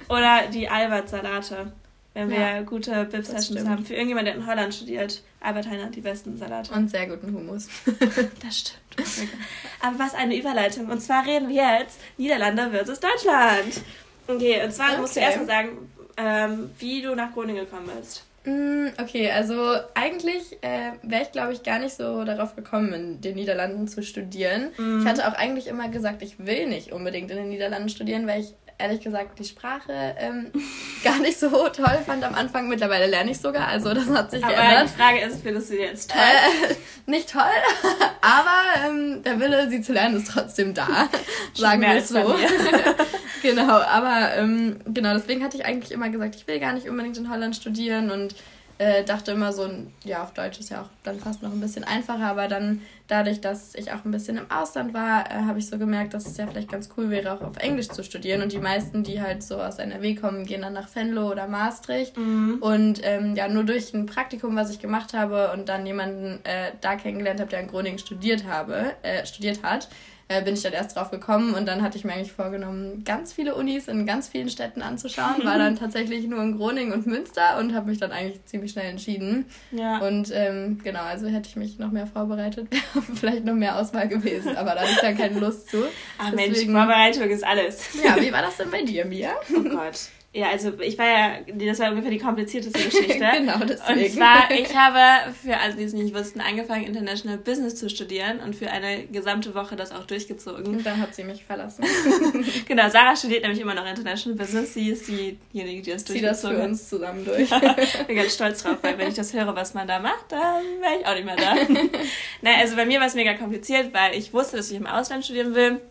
Oder 0.09 0.47
die 0.51 0.67
Albert-Salate 0.67 1.71
wenn 2.13 2.29
wir 2.29 2.39
ja, 2.39 2.61
gute 2.61 3.05
Bib-Sessions 3.05 3.67
haben. 3.67 3.85
Für 3.85 3.93
irgendjemand, 3.93 4.27
der 4.27 4.35
in 4.35 4.45
Holland 4.45 4.73
studiert, 4.73 5.21
Albert 5.39 5.69
Heiner 5.69 5.85
hat 5.85 5.95
die 5.95 6.01
besten 6.01 6.37
Salate. 6.37 6.73
Und 6.73 6.89
sehr 6.89 7.07
guten 7.07 7.33
Hummus. 7.33 7.67
das 8.43 8.59
stimmt. 8.59 8.79
Aber 9.81 9.97
was 9.99 10.13
eine 10.13 10.35
Überleitung. 10.35 10.89
Und 10.89 10.99
zwar 11.01 11.25
reden 11.25 11.47
wir 11.47 11.79
jetzt 11.79 11.99
Niederlande 12.17 12.69
versus 12.71 12.99
Deutschland. 12.99 13.81
Okay, 14.27 14.63
und 14.63 14.73
zwar 14.73 14.91
okay. 14.91 15.01
musst 15.01 15.15
du 15.15 15.19
erstmal 15.21 15.47
sagen, 15.47 15.69
ähm, 16.17 16.69
wie 16.79 17.01
du 17.01 17.15
nach 17.15 17.33
Groningen 17.33 17.65
gekommen 17.65 17.89
bist. 17.97 18.25
Mm, 18.43 18.87
okay, 18.99 19.29
also 19.31 19.75
eigentlich 19.93 20.57
äh, 20.61 20.93
wäre 21.03 21.23
ich, 21.23 21.31
glaube 21.31 21.53
ich, 21.53 21.63
gar 21.63 21.79
nicht 21.79 21.95
so 21.95 22.23
darauf 22.23 22.55
gekommen, 22.55 22.91
in 22.93 23.21
den 23.21 23.35
Niederlanden 23.35 23.87
zu 23.87 24.01
studieren. 24.01 24.71
Mm. 24.77 25.01
Ich 25.01 25.05
hatte 25.05 25.27
auch 25.27 25.33
eigentlich 25.33 25.67
immer 25.67 25.89
gesagt, 25.89 26.23
ich 26.23 26.45
will 26.45 26.67
nicht 26.67 26.91
unbedingt 26.91 27.29
in 27.29 27.37
den 27.37 27.49
Niederlanden 27.49 27.89
studieren, 27.89 28.25
weil 28.25 28.41
ich 28.41 28.53
ehrlich 28.81 29.01
gesagt 29.01 29.39
die 29.39 29.43
Sprache 29.43 30.15
ähm, 30.17 30.51
gar 31.03 31.19
nicht 31.19 31.39
so 31.39 31.49
toll 31.69 31.99
fand 32.05 32.23
am 32.23 32.35
Anfang. 32.35 32.67
Mittlerweile 32.67 33.07
lerne 33.07 33.31
ich 33.31 33.39
sogar, 33.39 33.67
also 33.67 33.93
das 33.93 34.09
hat 34.09 34.31
sich 34.31 34.43
aber 34.43 34.53
geändert. 34.53 34.77
Aber 34.77 34.85
die 34.85 34.93
Frage 34.93 35.19
ist, 35.19 35.43
findest 35.43 35.69
du 35.69 35.73
die 35.75 35.81
jetzt 35.81 36.11
toll? 36.11 36.19
Äh, 36.21 36.75
nicht 37.09 37.29
toll, 37.29 37.41
aber 38.21 38.87
ähm, 38.87 39.23
der 39.23 39.39
Wille, 39.39 39.69
sie 39.69 39.81
zu 39.81 39.93
lernen, 39.93 40.17
ist 40.17 40.31
trotzdem 40.31 40.73
da. 40.73 40.87
sagen 41.53 41.81
wir 41.81 41.95
es 41.95 42.09
so. 42.09 42.35
genau, 43.41 43.79
aber 43.81 44.35
ähm, 44.35 44.79
genau, 44.87 45.13
deswegen 45.13 45.43
hatte 45.43 45.57
ich 45.57 45.65
eigentlich 45.65 45.91
immer 45.91 46.09
gesagt, 46.09 46.35
ich 46.35 46.47
will 46.47 46.59
gar 46.59 46.73
nicht 46.73 46.89
unbedingt 46.89 47.17
in 47.17 47.29
Holland 47.29 47.55
studieren 47.55 48.11
und 48.11 48.35
äh, 48.81 49.03
dachte 49.03 49.33
immer 49.33 49.53
so, 49.53 49.69
ja, 50.03 50.23
auf 50.23 50.33
Deutsch 50.33 50.59
ist 50.59 50.71
ja 50.71 50.81
auch 50.81 50.89
dann 51.03 51.19
fast 51.19 51.43
noch 51.43 51.51
ein 51.51 51.61
bisschen 51.61 51.83
einfacher, 51.83 52.25
aber 52.25 52.47
dann 52.47 52.81
dadurch, 53.07 53.39
dass 53.39 53.75
ich 53.75 53.91
auch 53.91 54.03
ein 54.05 54.09
bisschen 54.09 54.37
im 54.37 54.49
Ausland 54.49 54.95
war, 54.95 55.29
äh, 55.29 55.43
habe 55.45 55.59
ich 55.59 55.67
so 55.67 55.77
gemerkt, 55.77 56.15
dass 56.15 56.25
es 56.25 56.35
ja 56.37 56.47
vielleicht 56.47 56.71
ganz 56.71 56.89
cool 56.97 57.11
wäre, 57.11 57.31
auch 57.31 57.41
auf 57.41 57.57
Englisch 57.57 57.89
zu 57.89 58.03
studieren. 58.03 58.41
Und 58.41 58.53
die 58.53 58.57
meisten, 58.57 59.03
die 59.03 59.21
halt 59.21 59.43
so 59.43 59.61
aus 59.61 59.77
NRW 59.77 60.15
kommen, 60.15 60.45
gehen 60.45 60.63
dann 60.63 60.73
nach 60.73 60.93
Venlo 60.95 61.29
oder 61.29 61.47
Maastricht. 61.47 62.17
Mhm. 62.17 62.57
Und 62.59 63.01
ähm, 63.03 63.35
ja, 63.35 63.47
nur 63.47 63.65
durch 63.65 63.93
ein 63.93 64.07
Praktikum, 64.07 64.55
was 64.55 64.71
ich 64.71 64.79
gemacht 64.79 65.13
habe 65.13 65.51
und 65.53 65.69
dann 65.69 65.85
jemanden 65.85 66.39
äh, 66.43 66.71
da 66.81 66.95
kennengelernt 66.95 67.39
habe, 67.39 67.51
der 67.51 67.59
in 67.59 67.67
Groningen 67.67 67.99
studiert 67.99 68.45
habe, 68.47 68.93
äh, 69.03 69.27
studiert 69.27 69.61
hat, 69.61 69.89
äh, 70.31 70.41
bin 70.43 70.53
ich 70.53 70.61
dann 70.61 70.73
erst 70.73 70.95
drauf 70.95 71.11
gekommen 71.11 71.53
und 71.53 71.67
dann 71.67 71.81
hatte 71.81 71.97
ich 71.97 72.05
mir 72.05 72.13
eigentlich 72.13 72.31
vorgenommen, 72.31 73.03
ganz 73.03 73.33
viele 73.33 73.55
Unis 73.55 73.87
in 73.87 74.05
ganz 74.05 74.29
vielen 74.29 74.49
Städten 74.49 74.81
anzuschauen. 74.81 75.43
War 75.43 75.57
dann 75.57 75.75
tatsächlich 75.79 76.27
nur 76.27 76.41
in 76.41 76.57
Groningen 76.57 76.93
und 76.93 77.05
Münster 77.05 77.57
und 77.59 77.75
habe 77.75 77.89
mich 77.89 77.99
dann 77.99 78.11
eigentlich 78.11 78.43
ziemlich 78.45 78.71
schnell 78.71 78.89
entschieden. 78.89 79.45
Ja. 79.71 79.99
Und 79.99 80.31
ähm, 80.33 80.79
genau, 80.83 81.01
also 81.01 81.27
hätte 81.27 81.49
ich 81.49 81.55
mich 81.55 81.79
noch 81.79 81.91
mehr 81.91 82.07
vorbereitet, 82.07 82.67
wäre 82.93 83.05
vielleicht 83.13 83.45
noch 83.45 83.55
mehr 83.55 83.77
Auswahl 83.77 84.07
gewesen, 84.07 84.55
aber 84.55 84.71
da 84.75 84.81
hatte 84.81 84.91
ich 84.91 85.01
dann 85.01 85.17
keine 85.17 85.39
Lust 85.39 85.69
zu. 85.69 85.83
Ach 86.17 86.31
Deswegen, 86.31 86.71
Mensch, 86.71 86.85
Vorbereitung 86.85 87.29
ist 87.29 87.43
alles. 87.43 88.01
Ja, 88.03 88.15
wie 88.21 88.31
war 88.33 88.41
das 88.41 88.57
denn 88.57 88.71
bei 88.71 88.83
dir, 88.83 89.05
Mia? 89.05 89.31
Oh 89.55 89.63
Gott. 89.63 90.09
Ja, 90.33 90.49
also 90.49 90.71
ich 90.79 90.97
war 90.97 91.05
ja, 91.05 91.31
das 91.53 91.79
war 91.79 91.89
ungefähr 91.89 92.09
die 92.09 92.17
komplizierteste 92.17 92.79
Geschichte. 92.85 93.19
genau, 93.19 93.57
deswegen. 93.67 93.99
Und 93.99 94.11
zwar, 94.11 94.49
ich 94.49 94.73
habe 94.77 95.33
für 95.33 95.57
alle, 95.57 95.73
die 95.73 95.83
es 95.83 95.91
nicht 95.91 96.15
wussten, 96.15 96.39
angefangen, 96.39 96.85
International 96.85 97.37
Business 97.37 97.75
zu 97.75 97.89
studieren 97.89 98.39
und 98.39 98.55
für 98.55 98.69
eine 98.71 99.07
gesamte 99.07 99.53
Woche 99.55 99.75
das 99.75 99.91
auch 99.91 100.05
durchgezogen. 100.05 100.67
Und 100.67 100.85
dann 100.85 101.01
hat 101.01 101.13
sie 101.13 101.25
mich 101.25 101.43
verlassen. 101.43 101.83
genau, 102.65 102.89
Sarah 102.89 103.13
studiert 103.17 103.41
nämlich 103.41 103.59
immer 103.59 103.73
noch 103.73 103.85
International 103.85 104.37
Business. 104.37 104.73
Sie 104.73 104.89
ist 104.91 105.05
diejenige, 105.09 105.81
die 105.81 105.91
das 105.91 106.05
durchgezogen 106.05 106.29
hat. 106.29 106.31
das 106.31 106.41
für 106.41 106.69
uns 106.69 106.89
zusammen 106.89 107.25
durch. 107.25 107.49
Ja, 107.49 107.75
bin 108.07 108.15
ganz 108.15 108.33
stolz 108.33 108.63
drauf, 108.63 108.77
weil 108.81 108.97
wenn 108.97 109.09
ich 109.09 109.15
das 109.15 109.33
höre, 109.33 109.53
was 109.53 109.73
man 109.73 109.85
da 109.85 109.99
macht, 109.99 110.31
dann 110.31 110.63
wäre 110.79 111.01
ich 111.01 111.05
auch 111.05 111.13
nicht 111.13 111.25
mehr 111.25 111.35
da. 111.35 111.55
naja, 112.41 112.57
also 112.59 112.77
bei 112.77 112.85
mir 112.85 113.01
war 113.01 113.07
es 113.07 113.15
mega 113.15 113.33
kompliziert, 113.33 113.93
weil 113.93 114.17
ich 114.17 114.33
wusste, 114.33 114.55
dass 114.55 114.71
ich 114.71 114.77
im 114.77 114.87
Ausland 114.87 115.25
studieren 115.25 115.55
will 115.55 115.81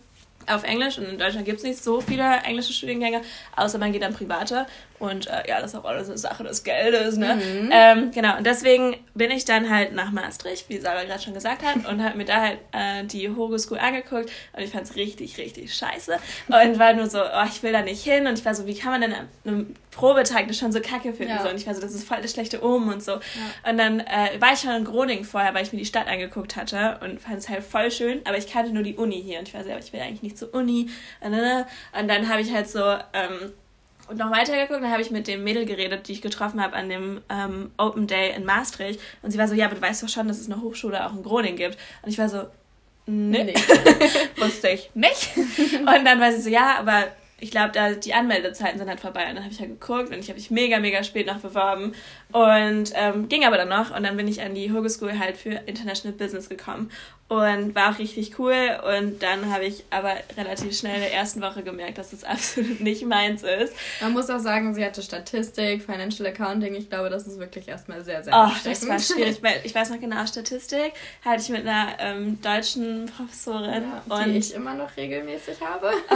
auf 0.46 0.64
Englisch 0.64 0.98
und 0.98 1.04
in 1.04 1.18
Deutschland 1.18 1.46
gibt 1.46 1.58
es 1.58 1.64
nicht 1.64 1.82
so 1.82 2.00
viele 2.00 2.24
englische 2.44 2.72
Studiengänge, 2.72 3.22
außer 3.56 3.78
man 3.78 3.92
geht 3.92 4.02
dann 4.02 4.14
private. 4.14 4.66
Und 5.00 5.26
äh, 5.26 5.48
ja, 5.48 5.60
das 5.60 5.72
ist 5.72 5.80
auch 5.80 5.84
alles 5.84 6.08
eine 6.08 6.18
Sache 6.18 6.44
des 6.44 6.62
Geldes, 6.62 7.16
ne? 7.16 7.34
Mhm. 7.34 7.70
Ähm, 7.72 8.10
genau, 8.12 8.36
und 8.36 8.46
deswegen 8.46 8.96
bin 9.14 9.30
ich 9.30 9.44
dann 9.44 9.68
halt 9.70 9.94
nach 9.94 10.12
Maastricht, 10.12 10.68
wie 10.68 10.78
Sarah 10.78 11.04
gerade 11.04 11.22
schon 11.22 11.34
gesagt 11.34 11.64
hat, 11.64 11.88
und 11.88 12.04
habe 12.04 12.16
mir 12.16 12.26
da 12.26 12.40
halt 12.40 12.58
äh, 12.72 13.04
die 13.04 13.28
Hogeschool 13.28 13.78
angeguckt 13.78 14.30
und 14.52 14.62
ich 14.62 14.70
fand 14.70 14.84
es 14.84 14.96
richtig, 14.96 15.38
richtig 15.38 15.74
scheiße. 15.74 16.18
Und 16.48 16.78
war 16.78 16.92
nur 16.92 17.06
so, 17.06 17.20
oh, 17.20 17.44
ich 17.48 17.62
will 17.62 17.72
da 17.72 17.82
nicht 17.82 18.04
hin. 18.04 18.26
Und 18.26 18.38
ich 18.38 18.44
war 18.44 18.54
so, 18.54 18.66
wie 18.66 18.74
kann 18.74 18.92
man 18.92 19.00
denn 19.00 19.14
einem 19.44 19.74
Probetag 19.90 20.48
das 20.48 20.58
schon 20.58 20.70
so 20.70 20.80
kacke 20.80 21.12
finden? 21.12 21.32
Ja. 21.32 21.42
So, 21.42 21.48
und 21.48 21.56
ich 21.56 21.66
war 21.66 21.74
so, 21.74 21.80
das 21.80 21.94
ist 21.94 22.06
voll 22.06 22.18
das 22.22 22.32
schlechte 22.32 22.60
Um 22.60 22.88
und 22.88 23.02
so. 23.02 23.12
Ja. 23.12 23.70
Und 23.70 23.78
dann 23.78 24.00
äh, 24.00 24.38
war 24.38 24.52
ich 24.52 24.60
schon 24.60 24.70
in 24.72 24.84
Groningen 24.84 25.24
vorher, 25.24 25.54
weil 25.54 25.64
ich 25.64 25.72
mir 25.72 25.78
die 25.78 25.86
Stadt 25.86 26.08
angeguckt 26.08 26.56
hatte 26.56 27.00
und 27.02 27.20
fand 27.20 27.38
es 27.38 27.48
halt 27.48 27.64
voll 27.64 27.90
schön, 27.90 28.20
aber 28.24 28.36
ich 28.36 28.50
kannte 28.52 28.72
nur 28.72 28.82
die 28.82 28.96
Uni 28.96 29.22
hier 29.22 29.38
und 29.38 29.48
ich 29.48 29.54
war 29.54 29.64
so, 29.64 29.70
ich 29.70 29.92
will 29.92 30.00
eigentlich 30.00 30.22
nicht 30.22 30.38
zur 30.38 30.52
Uni. 30.54 30.90
Und 31.22 32.08
dann 32.08 32.28
habe 32.28 32.42
ich 32.42 32.52
halt 32.52 32.68
so 32.68 32.82
ähm, 33.12 33.52
und 34.10 34.18
noch 34.18 34.30
weiter 34.30 34.54
geguckt, 34.54 34.82
dann 34.82 34.90
habe 34.90 35.02
ich 35.02 35.10
mit 35.10 35.28
dem 35.28 35.44
Mädel 35.44 35.64
geredet, 35.64 36.08
die 36.08 36.12
ich 36.12 36.22
getroffen 36.22 36.60
habe 36.60 36.74
an 36.74 36.88
dem 36.88 37.20
ähm, 37.28 37.70
Open 37.78 38.06
Day 38.06 38.34
in 38.34 38.44
Maastricht. 38.44 39.00
Und 39.22 39.30
sie 39.30 39.38
war 39.38 39.46
so, 39.46 39.54
ja, 39.54 39.66
aber 39.66 39.76
du 39.76 39.82
weißt 39.82 40.02
doch 40.02 40.08
schon, 40.08 40.26
dass 40.26 40.38
es 40.38 40.50
eine 40.50 40.60
Hochschule 40.60 41.06
auch 41.06 41.14
in 41.14 41.22
Groningen 41.22 41.56
gibt. 41.56 41.78
Und 42.02 42.10
ich 42.10 42.18
war 42.18 42.28
so, 42.28 42.46
nee, 43.06 43.44
nee. 43.44 43.54
wusste 44.36 44.70
ich 44.70 44.90
nicht. 44.94 45.30
Und 45.36 46.04
dann 46.04 46.20
war 46.20 46.32
sie 46.32 46.40
so, 46.40 46.50
ja, 46.50 46.76
aber 46.78 47.04
ich 47.40 47.50
glaube, 47.50 47.72
da 47.72 47.92
die 47.92 48.14
Anmeldezeiten 48.14 48.78
sind 48.78 48.88
halt 48.88 49.00
vorbei. 49.00 49.28
Und 49.28 49.36
dann 49.36 49.44
habe 49.44 49.52
ich 49.52 49.60
halt 49.60 49.70
geguckt 49.70 50.10
und 50.10 50.18
ich 50.18 50.28
habe 50.28 50.38
mich 50.38 50.50
mega, 50.50 50.78
mega 50.78 51.02
spät 51.02 51.26
noch 51.26 51.38
beworben. 51.38 51.94
Und 52.32 52.92
ähm, 52.94 53.28
ging 53.28 53.44
aber 53.44 53.56
dann 53.56 53.68
noch. 53.68 53.94
Und 53.94 54.04
dann 54.04 54.16
bin 54.16 54.28
ich 54.28 54.42
an 54.42 54.54
die 54.54 54.72
Hogeschool 54.72 55.18
halt 55.18 55.36
für 55.36 55.50
International 55.66 56.16
Business 56.16 56.48
gekommen. 56.48 56.90
Und 57.28 57.76
war 57.76 57.94
auch 57.94 57.98
richtig 58.00 58.40
cool. 58.40 58.56
Und 58.98 59.22
dann 59.22 59.52
habe 59.52 59.64
ich 59.64 59.84
aber 59.90 60.14
relativ 60.36 60.76
schnell 60.76 60.96
in 60.96 61.00
der 61.02 61.14
ersten 61.14 61.40
Woche 61.40 61.62
gemerkt, 61.62 61.98
dass 61.98 62.12
es 62.12 62.24
absolut 62.24 62.80
nicht 62.80 63.06
meins 63.06 63.44
ist. 63.44 63.72
Man 64.00 64.12
muss 64.12 64.28
auch 64.30 64.40
sagen, 64.40 64.74
sie 64.74 64.84
hatte 64.84 65.00
Statistik, 65.00 65.84
Financial 65.84 66.28
Accounting. 66.28 66.74
Ich 66.74 66.90
glaube, 66.90 67.08
das 67.08 67.28
ist 67.28 67.38
wirklich 67.38 67.68
erstmal 67.68 68.04
sehr, 68.04 68.24
sehr 68.24 68.34
Oh, 68.34 68.50
das 68.64 68.88
war 68.88 68.98
schwierig. 68.98 69.40
Ich 69.64 69.74
weiß 69.74 69.90
noch 69.90 70.00
genau, 70.00 70.26
Statistik 70.26 70.92
hatte 71.24 71.42
ich 71.42 71.48
mit 71.50 71.66
einer 71.66 71.88
ähm, 71.98 72.40
deutschen 72.40 73.06
Professorin. 73.06 73.84
Ja, 74.08 74.24
die 74.24 74.38
ich 74.38 74.54
immer 74.54 74.74
noch 74.74 74.96
regelmäßig 74.96 75.60
habe. 75.60 75.92
Oh, 76.10 76.14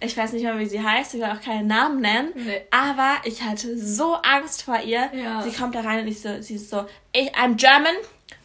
ich 0.00 0.16
weiß 0.16 0.32
nicht 0.32 0.39
mehr, 0.42 0.58
wie 0.58 0.66
sie 0.66 0.82
heißt. 0.82 1.14
Ich 1.14 1.20
will 1.20 1.28
auch 1.28 1.40
keinen 1.40 1.66
Namen 1.66 2.00
nennen. 2.00 2.30
Nee. 2.34 2.62
Aber 2.70 3.16
ich 3.24 3.42
hatte 3.42 3.76
so 3.78 4.14
Angst 4.14 4.62
vor 4.62 4.80
ihr. 4.80 5.10
Ja. 5.12 5.42
Sie 5.42 5.52
kommt 5.52 5.74
da 5.74 5.80
rein 5.80 6.00
und 6.00 6.08
ich 6.08 6.20
so, 6.20 6.40
sie 6.40 6.54
ist 6.54 6.70
so, 6.70 6.86
ich, 7.12 7.34
I'm 7.34 7.56
German, 7.56 7.94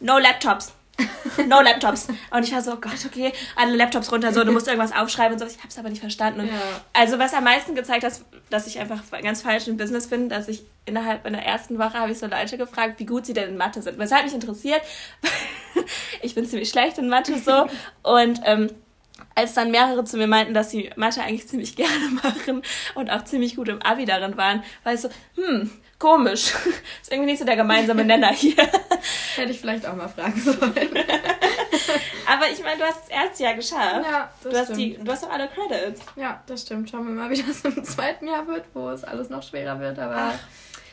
no 0.00 0.18
laptops. 0.18 0.72
No 1.46 1.60
Laptops. 1.60 2.08
Und 2.30 2.44
ich 2.44 2.52
war 2.52 2.62
so, 2.62 2.72
oh 2.72 2.76
Gott, 2.80 3.04
okay, 3.04 3.32
alle 3.54 3.76
Laptops 3.76 4.10
runter, 4.10 4.32
so, 4.32 4.44
du 4.44 4.52
musst 4.52 4.66
irgendwas 4.66 4.92
aufschreiben 4.92 5.34
und 5.34 5.38
so. 5.38 5.46
Ich 5.46 5.62
hab's 5.62 5.78
aber 5.78 5.90
nicht 5.90 6.00
verstanden. 6.00 6.40
Und 6.40 6.46
Ja. 6.46 6.54
Also, 6.92 7.18
was 7.18 7.34
am 7.34 7.44
meisten 7.44 7.74
gezeigt 7.74 8.04
hat, 8.04 8.12
dass 8.50 8.66
ich 8.66 8.78
einfach 8.78 9.02
ganz 9.22 9.42
falsch 9.42 9.68
im 9.68 9.76
Business 9.76 10.06
bin, 10.06 10.28
dass 10.28 10.48
ich 10.48 10.62
innerhalb 10.84 11.26
einer 11.26 11.42
ersten 11.42 11.78
Woche 11.78 11.94
habe 11.94 12.12
ich 12.12 12.18
so 12.18 12.26
Leute 12.26 12.56
gefragt, 12.56 12.98
wie 12.98 13.06
gut 13.06 13.26
sie 13.26 13.34
denn 13.34 13.50
in 13.50 13.56
Mathe 13.56 13.82
sind. 13.82 13.98
Was 13.98 14.12
hat 14.12 14.24
mich 14.24 14.34
interessiert? 14.34 14.80
ich 16.22 16.34
bin 16.34 16.46
ziemlich 16.46 16.70
schlecht 16.70 16.98
in 16.98 17.08
Mathe 17.08 17.38
so. 17.38 17.66
Und 18.02 18.40
ähm, 18.44 18.70
als 19.36 19.54
dann 19.54 19.70
mehrere 19.70 20.02
zu 20.04 20.16
mir 20.16 20.26
meinten, 20.26 20.54
dass 20.54 20.70
sie 20.70 20.90
Mathe 20.96 21.22
eigentlich 21.22 21.46
ziemlich 21.46 21.76
gerne 21.76 22.08
machen 22.22 22.62
und 22.96 23.10
auch 23.10 23.24
ziemlich 23.24 23.54
gut 23.54 23.68
im 23.68 23.80
Abi 23.82 24.04
darin 24.04 24.36
waren, 24.36 24.64
war 24.82 24.94
ich 24.94 25.00
so, 25.00 25.08
hm, 25.36 25.70
komisch. 26.00 26.52
ist 27.02 27.12
irgendwie 27.12 27.30
nicht 27.30 27.38
so 27.38 27.44
der 27.44 27.56
gemeinsame 27.56 28.04
Nenner 28.06 28.32
hier. 28.32 28.56
Hätte 29.36 29.52
ich 29.52 29.60
vielleicht 29.60 29.86
auch 29.86 29.94
mal 29.94 30.08
fragen 30.08 30.40
sollen. 30.40 30.60
Aber 32.26 32.50
ich 32.50 32.62
meine, 32.62 32.78
du 32.78 32.84
hast 32.84 33.02
das 33.02 33.08
erste 33.10 33.42
Jahr 33.44 33.54
geschafft. 33.54 34.06
Ja, 34.10 34.30
das 34.42 34.52
du 34.52 34.58
hast 34.58 34.64
stimmt. 34.66 34.78
die, 34.80 34.98
du 35.04 35.12
hast 35.12 35.24
auch 35.24 35.30
alle 35.30 35.48
Credits. 35.48 36.00
Ja, 36.16 36.42
das 36.46 36.62
stimmt. 36.62 36.90
Schauen 36.90 37.06
wir 37.06 37.14
mal, 37.14 37.30
wie 37.30 37.40
das 37.42 37.60
im 37.62 37.84
zweiten 37.84 38.26
Jahr 38.26 38.46
wird, 38.48 38.64
wo 38.74 38.88
es 38.90 39.04
alles 39.04 39.28
noch 39.30 39.42
schwerer 39.42 39.78
wird. 39.78 39.98
Aber 39.98 40.32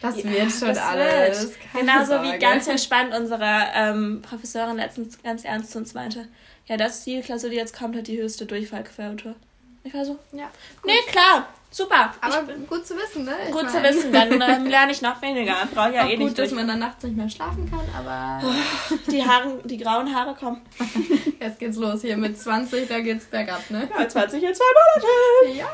das 0.02 0.18
Ja, 0.22 0.30
wird 0.32 0.52
schon 0.52 0.68
das 0.70 0.78
alles. 0.80 1.42
wird. 1.42 1.58
Genauso 1.74 2.22
wie 2.22 2.26
Sorge. 2.28 2.40
ganz 2.40 2.68
entspannt 2.68 3.14
unsere 3.18 3.64
ähm, 3.74 4.22
Professorin 4.22 4.76
letztens 4.78 5.22
ganz 5.24 5.44
ernst 5.44 5.72
zu 5.72 5.80
uns 5.80 5.94
meinte. 5.94 6.28
Ja, 6.68 6.78
das 6.78 7.00
ist 7.00 7.06
die 7.06 7.22
Klausur, 7.22 7.50
die 7.50 7.58
jetzt 7.58 7.78
kommt, 7.78 7.96
hat 7.96 8.08
die 8.08 8.18
höchste 8.22 8.46
Durchfallquote. 8.46 9.36
Ich 9.84 9.94
war 9.94 10.06
so, 10.06 10.18
Ja, 10.32 10.50
nee, 10.86 10.94
klar, 11.12 11.48
super. 11.70 12.14
aber 12.22 12.44
ich, 12.58 12.68
gut 12.70 12.88
zu 12.88 12.96
wissen, 12.96 13.26
ne? 13.26 13.36
Ich 13.46 13.52
gut 13.52 13.70
zu 13.70 13.74
mein- 13.82 13.84
wissen, 13.84 14.14
dann 14.14 14.32
ähm, 14.42 14.66
lerne 14.66 14.94
ich 14.94 15.02
noch 15.02 15.22
weniger. 15.22 15.56
Brauche 15.74 15.94
ja 15.94 16.06
Auch 16.06 16.10
eh 16.10 16.16
gut, 16.16 16.26
nicht 16.28 16.40
dass 16.40 16.50
durch. 16.50 16.58
man 16.58 16.70
dann 16.70 16.80
nachts 16.80 17.04
nicht 17.04 17.18
mehr 17.18 17.28
schlafen 17.30 17.70
kann, 17.70 17.82
aber 17.98 18.42
Die, 19.12 19.22
Haare, 19.26 19.60
die 19.66 19.78
grauen 19.78 20.16
Haare 20.16 20.36
kommen. 20.36 20.62
jetzt 21.42 21.60
geht's 21.60 21.76
los. 21.76 22.00
Hier 22.02 22.16
mit 22.16 22.40
20, 22.40 22.88
da 22.88 23.02
geht's 23.02 23.26
bergab, 23.26 23.70
ne? 23.70 23.90
Ja, 24.00 24.08
20 24.08 24.42
in 24.42 24.54
zwei 24.56 24.64
Monate. 25.44 25.58
Ja. 25.60 25.68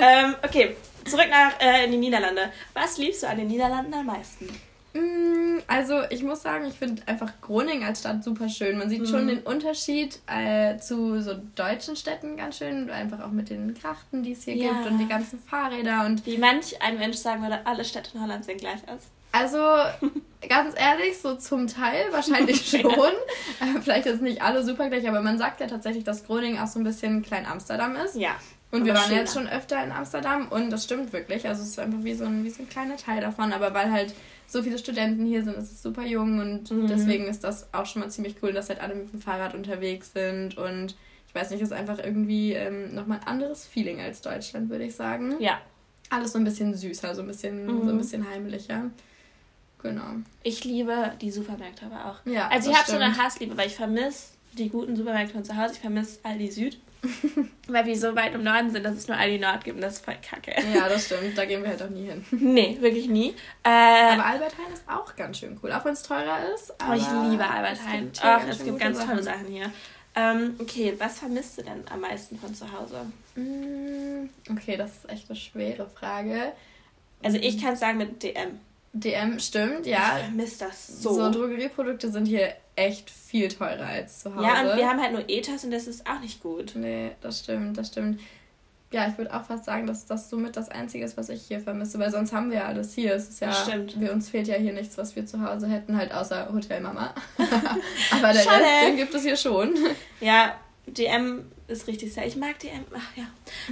ähm, 0.00 0.34
okay, 0.42 0.74
zurück 1.04 1.28
nach 1.28 1.60
äh, 1.60 1.84
in 1.84 1.90
die 1.92 1.98
Niederlande. 1.98 2.50
Was 2.72 2.96
liebst 2.96 3.24
du 3.24 3.28
an 3.28 3.36
den 3.36 3.48
Niederlanden 3.48 3.92
am 3.92 4.06
meisten? 4.06 4.46
Mm, 4.94 5.43
Also 5.66 6.02
ich 6.10 6.22
muss 6.22 6.42
sagen, 6.42 6.66
ich 6.66 6.74
finde 6.74 7.02
einfach 7.06 7.32
Groningen 7.40 7.84
als 7.84 8.00
Stadt 8.00 8.22
super 8.22 8.48
schön. 8.48 8.78
Man 8.78 8.88
sieht 8.90 9.02
Mhm. 9.02 9.06
schon 9.06 9.26
den 9.28 9.38
Unterschied 9.40 10.18
äh, 10.26 10.76
zu 10.78 11.20
so 11.22 11.34
deutschen 11.54 11.96
Städten 11.96 12.36
ganz 12.36 12.58
schön. 12.58 12.90
Einfach 12.90 13.20
auch 13.20 13.30
mit 13.30 13.50
den 13.50 13.74
Krachten, 13.74 14.22
die 14.22 14.32
es 14.32 14.44
hier 14.44 14.56
Ja. 14.56 14.72
gibt 14.72 14.86
und 14.90 14.98
die 14.98 15.08
ganzen 15.08 15.38
Fahrräder. 15.38 16.04
Und 16.06 16.24
Wie 16.26 16.38
manch 16.38 16.80
ein 16.82 16.98
Mensch 16.98 17.16
sagen 17.16 17.42
würde, 17.42 17.60
alle 17.66 17.84
Städte 17.84 18.10
in 18.14 18.22
Holland 18.22 18.44
sehen 18.44 18.58
gleich 18.58 18.80
aus. 18.88 19.00
also 19.32 19.58
ganz 20.48 20.74
ehrlich, 20.78 21.18
so 21.20 21.34
zum 21.36 21.66
Teil 21.66 22.04
wahrscheinlich 22.12 22.66
schon. 22.70 22.84
Äh, 22.90 23.80
Vielleicht 23.82 24.06
jetzt 24.06 24.22
nicht 24.22 24.42
alle 24.42 24.62
super 24.64 24.88
gleich, 24.90 25.08
aber 25.08 25.22
man 25.22 25.38
sagt 25.38 25.60
ja 25.60 25.66
tatsächlich, 25.66 26.04
dass 26.04 26.24
Groningen 26.24 26.58
auch 26.58 26.66
so 26.68 26.78
ein 26.78 26.84
bisschen 26.84 27.22
Klein 27.22 27.46
Amsterdam 27.46 27.96
ist. 27.96 28.16
Ja. 28.16 28.32
Und 28.70 28.84
wir 28.86 28.94
waren 28.94 29.04
schöner. 29.04 29.20
jetzt 29.20 29.34
schon 29.34 29.48
öfter 29.48 29.82
in 29.84 29.92
Amsterdam 29.92 30.48
und 30.50 30.68
das 30.70 30.82
stimmt 30.84 31.12
wirklich. 31.12 31.46
Also 31.46 31.62
es 31.62 31.68
ist 31.70 31.78
einfach 31.78 32.02
wie 32.02 32.14
so 32.14 32.24
ein, 32.24 32.42
wie 32.44 32.50
so 32.50 32.62
ein 32.62 32.68
kleiner 32.68 32.96
Teil 32.96 33.20
davon. 33.20 33.52
Aber 33.52 33.72
weil 33.72 33.92
halt 33.92 34.12
so 34.54 34.62
viele 34.62 34.78
Studenten 34.78 35.26
hier 35.26 35.44
sind, 35.44 35.56
ist 35.58 35.70
es 35.72 35.82
super 35.82 36.06
jung 36.06 36.38
und 36.38 36.70
Mhm. 36.70 36.86
deswegen 36.86 37.26
ist 37.26 37.44
das 37.44 37.68
auch 37.74 37.84
schon 37.84 38.00
mal 38.00 38.08
ziemlich 38.10 38.36
cool, 38.42 38.52
dass 38.52 38.70
halt 38.70 38.80
alle 38.80 38.94
mit 38.94 39.12
dem 39.12 39.20
Fahrrad 39.20 39.54
unterwegs 39.54 40.12
sind 40.14 40.56
und 40.56 40.94
ich 41.28 41.34
weiß 41.34 41.50
nicht, 41.50 41.60
ist 41.60 41.72
einfach 41.72 41.98
irgendwie 41.98 42.52
ähm, 42.54 42.94
nochmal 42.94 43.18
ein 43.18 43.26
anderes 43.26 43.66
Feeling 43.66 44.00
als 44.00 44.22
Deutschland, 44.22 44.70
würde 44.70 44.84
ich 44.84 44.94
sagen. 44.94 45.34
Ja. 45.40 45.60
Alles 46.08 46.32
so 46.32 46.38
ein 46.38 46.44
bisschen 46.44 46.74
süßer, 46.74 47.14
so 47.14 47.22
ein 47.22 47.26
bisschen, 47.26 47.66
Mhm. 47.66 47.84
so 47.84 47.90
ein 47.90 47.98
bisschen 47.98 48.28
heimlicher. 48.30 48.90
Genau. 49.82 50.14
Ich 50.42 50.64
liebe 50.64 51.12
die 51.20 51.30
Supermärkte 51.30 51.86
aber 51.86 52.06
auch. 52.06 52.26
Ja, 52.26 52.48
Also 52.48 52.70
ich 52.70 52.76
habe 52.76 52.90
so 52.90 52.96
eine. 52.96 53.16
Hassliebe, 53.18 53.56
weil 53.56 53.66
ich 53.66 53.74
vermisse 53.74 54.28
die 54.54 54.68
guten 54.68 54.96
Supermärkte 54.96 55.34
von 55.34 55.44
zu 55.44 55.56
Hause. 55.56 55.74
Ich 55.74 55.80
vermisse 55.80 56.18
Aldi 56.22 56.50
Süd. 56.50 56.78
weil 57.68 57.84
wir 57.84 57.96
so 57.98 58.16
weit 58.16 58.34
im 58.34 58.42
Norden 58.44 58.70
sind, 58.70 58.82
dass 58.82 58.94
es 58.96 59.08
nur 59.08 59.16
Aldi 59.18 59.38
Nord 59.38 59.62
gibt 59.64 59.76
und 59.76 59.82
das 59.82 59.96
ist 59.96 60.04
voll 60.06 60.16
kacke. 60.26 60.54
Ja, 60.74 60.88
das 60.88 61.04
stimmt. 61.04 61.36
Da 61.36 61.44
gehen 61.44 61.62
wir 61.62 61.68
halt 61.68 61.82
auch 61.82 61.90
nie 61.90 62.06
hin. 62.06 62.24
Nee, 62.30 62.78
wirklich 62.80 63.08
nie. 63.08 63.34
Äh, 63.62 63.68
Aber 63.68 64.24
Albert 64.24 64.56
Heijn 64.56 64.72
ist 64.72 64.84
auch 64.88 65.14
ganz 65.14 65.38
schön 65.38 65.58
cool, 65.62 65.70
auch 65.72 65.84
wenn 65.84 65.92
es 65.92 66.02
teurer 66.02 66.38
ist. 66.54 66.72
oh, 66.80 66.94
ich 66.94 67.02
aber 67.02 67.28
liebe 67.28 67.46
Albert 67.46 67.74
es 67.74 67.80
Ach, 68.22 68.38
ganz 68.46 68.58
es 68.58 68.64
gibt 68.64 68.78
ganz 68.78 69.04
tolle 69.04 69.22
Sachen 69.22 69.48
hier. 69.48 69.70
Ähm, 70.16 70.54
okay, 70.58 70.94
was 70.98 71.18
vermisst 71.18 71.58
du 71.58 71.62
denn 71.62 71.84
am 71.92 72.00
meisten 72.00 72.38
von 72.38 72.54
zu 72.54 72.66
Hause? 72.72 73.04
Mm, 73.34 74.28
Okay, 74.50 74.76
das 74.76 74.90
ist 74.92 75.10
echt 75.10 75.28
eine 75.28 75.36
schwere 75.36 75.86
Frage. 75.88 76.52
Also 77.22 77.36
ich 77.38 77.60
kann 77.62 77.76
sagen 77.76 77.98
mit 77.98 78.22
DM. 78.22 78.60
DM 78.92 79.38
stimmt, 79.40 79.86
ja. 79.86 80.18
Ich 80.18 80.24
vermisse 80.24 80.66
das 80.66 81.02
So. 81.02 81.12
so. 81.14 81.30
Drogerieprodukte 81.30 82.10
sind 82.10 82.26
hier 82.26 82.54
echt 82.76 83.10
viel 83.10 83.48
teurer 83.48 83.86
als 83.86 84.20
zu 84.20 84.34
Hause. 84.34 84.46
ja, 84.46 84.60
und 84.60 84.76
wir 84.76 84.88
haben 84.88 85.00
halt 85.00 85.12
nur 85.12 85.24
Ethos 85.28 85.64
und 85.64 85.70
das 85.70 85.86
ist 85.86 86.08
auch 86.08 86.20
nicht 86.20 86.42
gut. 86.42 86.72
Nee, 86.74 87.12
das 87.20 87.40
stimmt, 87.40 87.78
das 87.78 87.88
stimmt. 87.88 88.20
Ja, 88.92 89.08
ich 89.08 89.18
würde 89.18 89.34
auch 89.34 89.44
fast 89.44 89.64
sagen, 89.64 89.88
dass 89.88 90.06
das 90.06 90.30
somit 90.30 90.56
das 90.56 90.68
Einzige 90.68 91.04
ist, 91.04 91.16
was 91.16 91.28
ich 91.28 91.42
hier 91.42 91.58
vermisse, 91.58 91.98
weil 91.98 92.12
sonst 92.12 92.32
haben 92.32 92.50
wir 92.50 92.58
ja 92.58 92.64
alles 92.66 92.94
hier. 92.94 93.14
Es 93.14 93.28
ist 93.28 93.40
ja, 93.40 93.48
Das 93.48 93.62
stimmt. 93.62 94.00
Wir, 94.00 94.12
uns 94.12 94.28
fehlt 94.28 94.46
ja 94.46 94.54
hier 94.54 94.72
nichts, 94.72 94.96
was 94.96 95.16
wir 95.16 95.26
zu 95.26 95.42
Hause 95.42 95.68
hätten, 95.68 95.96
halt 95.96 96.12
außer 96.12 96.52
Hotelmama. 96.52 97.12
Aber 98.12 98.32
der 98.32 98.40
Schade. 98.40 98.62
Rest, 98.62 98.86
den 98.86 98.96
gibt 98.96 99.14
es 99.14 99.22
hier 99.22 99.36
schon. 99.36 99.74
Ja, 100.20 100.54
DM 100.86 101.44
ist 101.66 101.88
richtig 101.88 102.12
sehr. 102.12 102.26
Ich 102.26 102.36
mag 102.36 102.58
DM. 102.60 102.84
Ach 102.94 103.16
ja. 103.16 103.24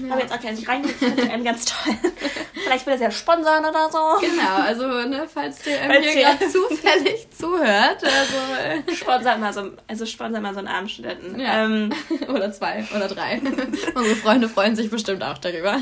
Ja. 0.02 0.12
Aber 0.12 0.22
jetzt 0.22 0.32
auch 0.32 0.68
rein. 0.68 0.84
Ich 0.84 0.92
finde 0.92 1.26
DM 1.26 1.44
ganz 1.44 1.66
toll. 1.66 1.94
Vielleicht 2.72 2.86
will 2.86 2.92
er 2.92 2.96
es 2.96 3.02
ja 3.02 3.10
sponsern 3.10 3.64
oder 3.66 3.90
so. 3.90 3.98
Genau, 4.26 4.56
also 4.64 4.86
ne, 5.06 5.28
falls 5.32 5.62
hier 5.62 5.74
ihr- 5.82 6.22
gerade 6.22 6.48
zufällig 6.48 7.28
zuhört, 7.38 8.02
also 8.02 8.90
äh, 8.90 8.94
Sponsert 8.96 9.38
mal 9.40 9.52
so, 9.52 9.72
also 9.86 10.06
sponsert 10.06 10.40
mal 10.42 10.54
so 10.54 10.60
einen 10.60 10.68
Abendstudenten. 10.68 11.38
Ja. 11.38 11.64
Ähm, 11.66 11.92
oder 12.28 12.50
zwei 12.50 12.84
oder 12.96 13.08
drei. 13.08 13.42
Unsere 13.94 14.16
Freunde 14.16 14.48
freuen 14.48 14.74
sich 14.74 14.90
bestimmt 14.90 15.22
auch 15.22 15.36
darüber. 15.36 15.78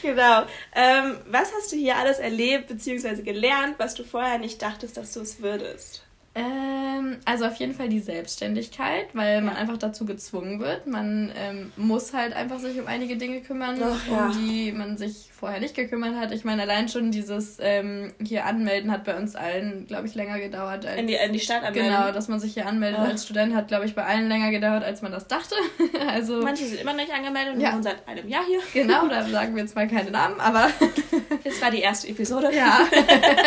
genau. 0.00 0.44
Ähm, 0.74 1.18
was 1.28 1.52
hast 1.54 1.72
du 1.72 1.76
hier 1.76 1.96
alles 1.96 2.18
erlebt 2.18 2.68
bzw. 2.68 3.20
gelernt, 3.22 3.74
was 3.76 3.94
du 3.94 4.02
vorher 4.02 4.38
nicht 4.38 4.62
dachtest, 4.62 4.96
dass 4.96 5.12
du 5.12 5.20
es 5.20 5.42
würdest? 5.42 6.02
Ähm, 6.38 7.16
also 7.24 7.46
auf 7.46 7.54
jeden 7.56 7.72
Fall 7.72 7.88
die 7.88 7.98
Selbstständigkeit, 8.00 9.06
weil 9.14 9.40
man 9.40 9.54
Ja. 9.54 9.60
einfach 9.60 9.78
dazu 9.78 10.04
gezwungen 10.04 10.60
wird. 10.60 10.86
Man 10.86 11.32
ähm, 11.34 11.72
muss 11.76 12.12
halt 12.12 12.36
einfach 12.36 12.58
sich 12.58 12.78
um 12.78 12.86
einige 12.86 13.16
Dinge 13.16 13.40
kümmern, 13.40 13.76
Ach, 13.82 14.06
ja. 14.06 14.26
um 14.26 14.32
die 14.32 14.70
man 14.72 14.98
sich 14.98 15.30
vorher 15.32 15.60
nicht 15.60 15.74
gekümmert 15.74 16.14
hat. 16.16 16.32
Ich 16.32 16.44
meine, 16.44 16.62
allein 16.62 16.88
schon 16.88 17.10
dieses 17.10 17.56
ähm, 17.60 18.12
hier 18.22 18.44
anmelden 18.44 18.90
hat 18.92 19.04
bei 19.04 19.16
uns 19.16 19.34
allen, 19.34 19.86
glaube 19.86 20.06
ich, 20.08 20.14
länger 20.14 20.38
gedauert 20.38 20.84
als. 20.84 20.98
In 21.00 21.06
die, 21.06 21.14
in 21.14 21.32
die 21.32 21.40
Stadt 21.40 21.64
anmelden. 21.64 21.90
Genau, 21.90 22.12
dass 22.12 22.28
man 22.28 22.38
sich 22.38 22.52
hier 22.54 22.66
anmeldet 22.66 23.00
Ach. 23.02 23.08
als 23.08 23.24
Student 23.24 23.54
hat, 23.54 23.68
glaube 23.68 23.86
ich, 23.86 23.94
bei 23.94 24.04
allen 24.04 24.28
länger 24.28 24.50
gedauert, 24.50 24.84
als 24.84 25.00
man 25.00 25.12
das 25.12 25.26
dachte. 25.28 25.54
also 26.08 26.42
Manche 26.42 26.66
sind 26.66 26.80
immer 26.82 26.92
noch 26.92 27.00
nicht 27.00 27.12
angemeldet 27.14 27.54
und 27.54 27.60
Ja. 27.60 27.72
wohnen 27.72 27.82
seit 27.82 28.06
einem 28.06 28.28
Jahr 28.28 28.44
hier. 28.46 28.60
genau, 28.74 29.06
da 29.08 29.24
sagen 29.26 29.54
wir 29.54 29.62
jetzt 29.62 29.74
mal 29.74 29.88
keine 29.88 30.10
Namen, 30.10 30.38
aber 30.38 30.68
Das 31.46 31.60
war 31.60 31.70
die 31.70 31.80
erste 31.80 32.08
Episode. 32.08 32.54
ja. 32.54 32.80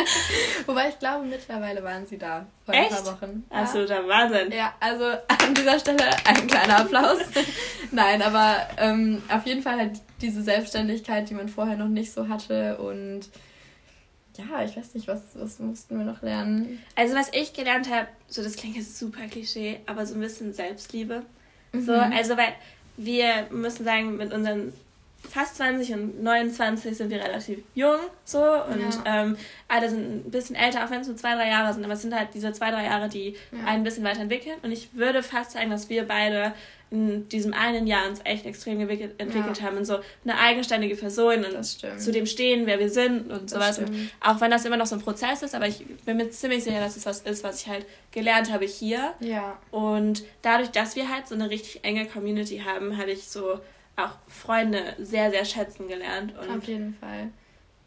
Wobei 0.66 0.90
ich 0.90 1.00
glaube, 1.00 1.26
mittlerweile 1.26 1.84
waren 1.84 2.06
sie 2.08 2.18
da 2.18 2.46
vor 2.66 2.74
ein 2.74 2.84
Echt? 2.84 2.92
paar 2.92 3.06
Wochen. 3.22 3.44
Ja. 3.52 3.62
Absoluter 3.62 4.08
Wahnsinn. 4.08 4.52
Ja, 4.52 4.74
also 4.80 5.06
an 5.06 5.54
dieser 5.56 5.80
Stelle 5.80 6.06
ein 6.26 6.48
kleiner 6.48 6.80
Applaus. 6.80 7.20
Nein, 7.92 8.22
aber 8.22 8.56
ähm, 8.78 9.22
auf 9.30 9.46
jeden 9.46 9.62
Fall 9.64 9.78
halt 9.78 10.00
diese 10.22 10.42
Selbstständigkeit, 10.44 11.30
die 11.30 11.34
man 11.34 11.50
vorher 11.50 11.78
noch 11.78 11.88
nicht 11.88 12.12
so 12.12 12.28
hatte 12.30 12.78
und 12.78 13.22
ja, 14.38 14.64
ich 14.64 14.78
weiß 14.78 14.94
nicht, 14.94 15.08
was, 15.08 15.20
was 15.34 15.60
mussten 15.60 15.98
wir 15.98 16.06
noch 16.06 16.22
lernen? 16.22 16.82
Also 16.96 17.14
was 17.16 17.30
ich 17.34 17.52
gelernt 17.54 17.90
habe, 17.92 18.08
so 18.30 18.42
das 18.42 18.56
klingt 18.56 18.78
jetzt 18.78 18.98
super 18.98 19.26
Klischee, 19.30 19.80
aber 19.86 20.06
so 20.06 20.14
ein 20.16 20.22
bisschen 20.22 20.54
Selbstliebe. 20.54 21.24
So, 21.74 21.92
Mhm. 21.94 22.14
also 22.16 22.38
weil 22.38 22.54
wir 22.96 23.48
müssen 23.52 23.84
sagen, 23.84 24.16
mit 24.18 24.34
unseren 24.34 24.72
fast 25.28 25.58
20 25.58 25.94
und 25.94 26.24
29 26.24 26.96
sind 26.96 27.10
wir 27.10 27.24
relativ 27.24 27.60
jung 27.76 28.00
so 28.24 28.40
und 28.40 29.06
ja. 29.06 29.24
ähm, 29.24 29.38
alle 29.68 29.90
sind 29.90 30.28
ein 30.28 30.32
bisschen 30.32 30.56
älter, 30.56 30.86
auch 30.86 30.92
wenn 30.92 31.02
es 31.02 31.08
nur 31.08 31.18
zwei, 31.18 31.36
drei 31.36 31.50
Jahre 31.50 31.74
sind, 31.74 31.84
aber 31.84 31.94
es 31.94 32.02
sind 32.02 32.16
halt 32.16 32.30
diese 32.34 32.52
zwei, 32.54 32.72
drei 32.72 32.86
Jahre, 32.86 33.10
die 33.10 33.36
ja. 33.52 33.60
einen 33.60 33.68
ein 33.68 33.84
bisschen 33.84 34.04
weiterentwickeln 34.04 34.58
und 34.62 34.72
ich 34.72 34.94
würde 34.94 35.22
fast 35.24 35.52
sagen, 35.52 35.70
dass 35.70 35.90
wir 35.90 36.08
beide 36.08 36.54
in 36.92 37.30
diesem 37.30 37.54
einen 37.54 37.86
Jahr 37.86 38.08
uns 38.08 38.20
echt 38.24 38.46
extrem 38.46 38.80
entwickelt 38.80 39.14
ja. 39.20 39.62
haben 39.62 39.78
und 39.78 39.86
so 39.86 40.00
eine 40.24 40.40
eigenständige 40.40 40.96
Person 40.96 41.46
und 41.46 41.64
zu 41.64 42.12
dem 42.12 42.26
stehen, 42.26 42.66
wer 42.66 42.80
wir 42.80 42.90
sind 42.90 43.30
und 43.30 43.50
sowas. 43.50 43.78
Und 43.78 44.10
auch 44.22 44.42
wenn 44.42 44.50
das 44.50 44.66
immer 44.66 44.78
noch 44.78 44.88
so 44.88 44.96
ein 44.96 45.02
Prozess 45.02 45.44
ist, 45.44 45.54
aber 45.54 45.68
ich 45.68 45.86
bin 46.06 46.18
mir 46.18 46.32
ziemlich 46.32 46.64
sicher, 46.64 46.80
dass 46.80 46.98
es 46.98 47.06
was 47.06 47.22
ist, 47.22 47.44
was 47.44 47.62
ich 47.62 47.68
halt 47.68 47.86
gelernt 48.12 48.52
habe 48.52 48.66
hier. 48.66 49.14
Ja. 49.20 49.60
Und 49.70 50.24
dadurch, 50.42 50.70
dass 50.70 50.96
wir 50.96 51.10
halt 51.14 51.28
so 51.28 51.36
eine 51.36 51.52
richtig 51.52 51.84
enge 51.84 52.08
Community 52.08 52.64
haben, 52.66 52.98
habe 52.98 53.12
ich 53.12 53.28
so 53.30 53.60
auch 54.06 54.12
Freunde 54.28 54.96
sehr, 55.00 55.32
sehr 55.32 55.46
schätzen 55.46 55.88
gelernt. 55.88 56.34
Und 56.38 56.58
Auf 56.58 56.64
jeden 56.64 56.96
Fall. 56.96 57.30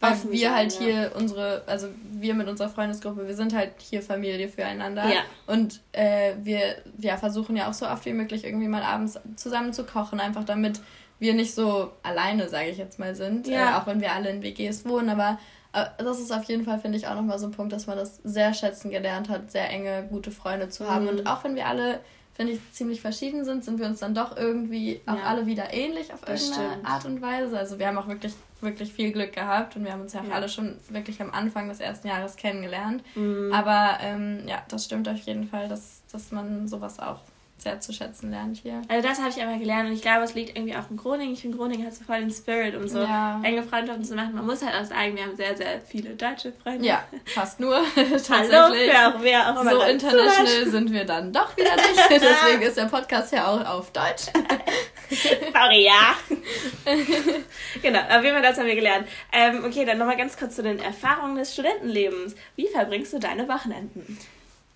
Weil 0.00 0.18
wir 0.32 0.52
halt 0.52 0.72
ja. 0.74 0.80
hier 0.80 1.12
unsere, 1.14 1.62
also 1.66 1.86
wir 2.10 2.34
mit 2.34 2.48
unserer 2.48 2.68
Freundesgruppe, 2.68 3.28
wir 3.28 3.36
sind 3.36 3.54
halt 3.54 3.74
hier 3.78 4.02
Familie 4.02 4.48
füreinander. 4.48 5.08
Ja. 5.08 5.20
Und 5.46 5.80
äh, 5.92 6.32
wir 6.42 6.76
ja, 6.98 7.16
versuchen 7.16 7.54
ja 7.56 7.68
auch 7.68 7.72
so 7.72 7.86
oft 7.86 8.04
wie 8.04 8.12
möglich 8.12 8.44
irgendwie 8.44 8.66
mal 8.66 8.82
abends 8.82 9.20
zusammen 9.36 9.72
zu 9.72 9.84
kochen, 9.84 10.18
einfach 10.18 10.42
damit 10.42 10.80
wir 11.20 11.34
nicht 11.34 11.54
so 11.54 11.92
alleine, 12.02 12.48
sage 12.48 12.70
ich 12.70 12.78
jetzt 12.78 12.98
mal, 12.98 13.14
sind. 13.14 13.46
Ja. 13.46 13.70
Äh, 13.70 13.80
auch 13.80 13.86
wenn 13.86 14.00
wir 14.00 14.12
alle 14.12 14.28
in 14.30 14.42
WGs 14.42 14.84
wohnen. 14.86 15.08
Aber 15.08 15.38
äh, 15.72 15.84
das 15.98 16.18
ist 16.18 16.32
auf 16.32 16.42
jeden 16.44 16.64
Fall, 16.64 16.80
finde 16.80 16.98
ich, 16.98 17.06
auch 17.06 17.14
nochmal 17.14 17.38
so 17.38 17.46
ein 17.46 17.52
Punkt, 17.52 17.72
dass 17.72 17.86
man 17.86 17.96
das 17.96 18.16
sehr 18.24 18.54
schätzen 18.54 18.90
gelernt 18.90 19.28
hat, 19.28 19.52
sehr 19.52 19.70
enge, 19.70 20.08
gute 20.10 20.32
Freunde 20.32 20.68
zu 20.68 20.90
haben. 20.90 21.04
Mhm. 21.04 21.10
Und 21.10 21.26
auch 21.28 21.44
wenn 21.44 21.54
wir 21.54 21.66
alle 21.66 22.00
finde 22.34 22.52
ich, 22.52 22.72
ziemlich 22.72 23.00
verschieden 23.00 23.44
sind, 23.44 23.64
sind 23.64 23.78
wir 23.78 23.86
uns 23.86 24.00
dann 24.00 24.14
doch 24.14 24.36
irgendwie 24.36 25.00
auch 25.06 25.16
ja. 25.16 25.24
alle 25.24 25.46
wieder 25.46 25.72
ähnlich 25.72 26.12
auf 26.12 26.22
das 26.22 26.42
irgendeine 26.42 26.72
stimmt. 26.72 26.88
Art 26.88 27.04
und 27.04 27.22
Weise. 27.22 27.58
Also 27.58 27.78
wir 27.78 27.86
haben 27.86 27.98
auch 27.98 28.08
wirklich, 28.08 28.34
wirklich 28.60 28.92
viel 28.92 29.12
Glück 29.12 29.32
gehabt 29.32 29.76
und 29.76 29.84
wir 29.84 29.92
haben 29.92 30.00
uns 30.00 30.14
ja 30.14 30.20
auch 30.20 30.28
ja. 30.28 30.34
alle 30.34 30.48
schon 30.48 30.76
wirklich 30.88 31.20
am 31.20 31.30
Anfang 31.30 31.68
des 31.68 31.80
ersten 31.80 32.08
Jahres 32.08 32.36
kennengelernt. 32.36 33.02
Mhm. 33.14 33.52
Aber 33.52 33.98
ähm, 34.00 34.44
ja, 34.46 34.62
das 34.68 34.86
stimmt 34.86 35.08
auf 35.08 35.18
jeden 35.18 35.46
Fall, 35.48 35.68
dass, 35.68 36.02
dass 36.10 36.32
man 36.32 36.68
sowas 36.68 36.98
auch 36.98 37.20
sehr 37.62 37.80
zu 37.80 37.92
schätzen 37.92 38.30
lernt 38.30 38.58
hier. 38.58 38.82
Also 38.88 39.06
das 39.06 39.18
habe 39.18 39.30
ich 39.30 39.42
aber 39.42 39.56
gelernt 39.58 39.88
und 39.88 39.94
ich 39.94 40.02
glaube, 40.02 40.24
es 40.24 40.34
liegt 40.34 40.56
irgendwie 40.56 40.76
auch 40.76 40.90
in 40.90 40.96
Groningen. 40.96 41.32
Ich 41.32 41.40
finde, 41.40 41.56
Groningen 41.56 41.86
hat 41.86 41.94
so 41.94 42.04
voll 42.04 42.20
den 42.20 42.30
Spirit, 42.30 42.74
um 42.74 42.88
so 42.88 43.00
ja. 43.00 43.40
enge 43.42 43.62
Freundschaften 43.62 44.04
zu 44.04 44.14
machen. 44.14 44.34
Man 44.34 44.46
muss 44.46 44.62
halt 44.62 44.74
auch 44.74 44.84
sagen, 44.84 45.16
wir 45.16 45.24
haben 45.24 45.36
sehr, 45.36 45.56
sehr 45.56 45.80
viele 45.80 46.10
deutsche 46.10 46.52
Freunde. 46.52 46.86
Ja, 46.86 47.04
fast 47.26 47.60
nur. 47.60 47.76
Hallo, 47.96 48.74
wer 48.74 49.08
auch, 49.08 49.22
wer 49.22 49.50
auch 49.50 49.64
So 49.64 49.82
international 49.82 50.66
sind 50.66 50.92
wir 50.92 51.04
dann 51.04 51.32
doch 51.32 51.56
wieder 51.56 51.76
nicht. 51.76 52.10
Deswegen 52.10 52.62
ist 52.62 52.76
der 52.76 52.86
Podcast 52.86 53.32
ja 53.32 53.46
auch 53.46 53.64
auf 53.64 53.92
Deutsch. 53.92 54.26
Sorry, 55.10 55.84
ja. 55.84 56.16
genau, 57.82 58.00
auf 58.00 58.22
jeden 58.22 58.34
Fall 58.34 58.42
das 58.42 58.58
haben 58.58 58.66
wir 58.66 58.74
gelernt. 58.74 59.06
Ähm, 59.32 59.64
okay, 59.64 59.84
dann 59.84 59.98
nochmal 59.98 60.16
ganz 60.16 60.36
kurz 60.36 60.56
zu 60.56 60.62
den 60.62 60.78
Erfahrungen 60.78 61.36
des 61.36 61.52
Studentenlebens. 61.52 62.34
Wie 62.56 62.68
verbringst 62.68 63.12
du 63.12 63.18
deine 63.18 63.48
Wochenenden? 63.48 64.18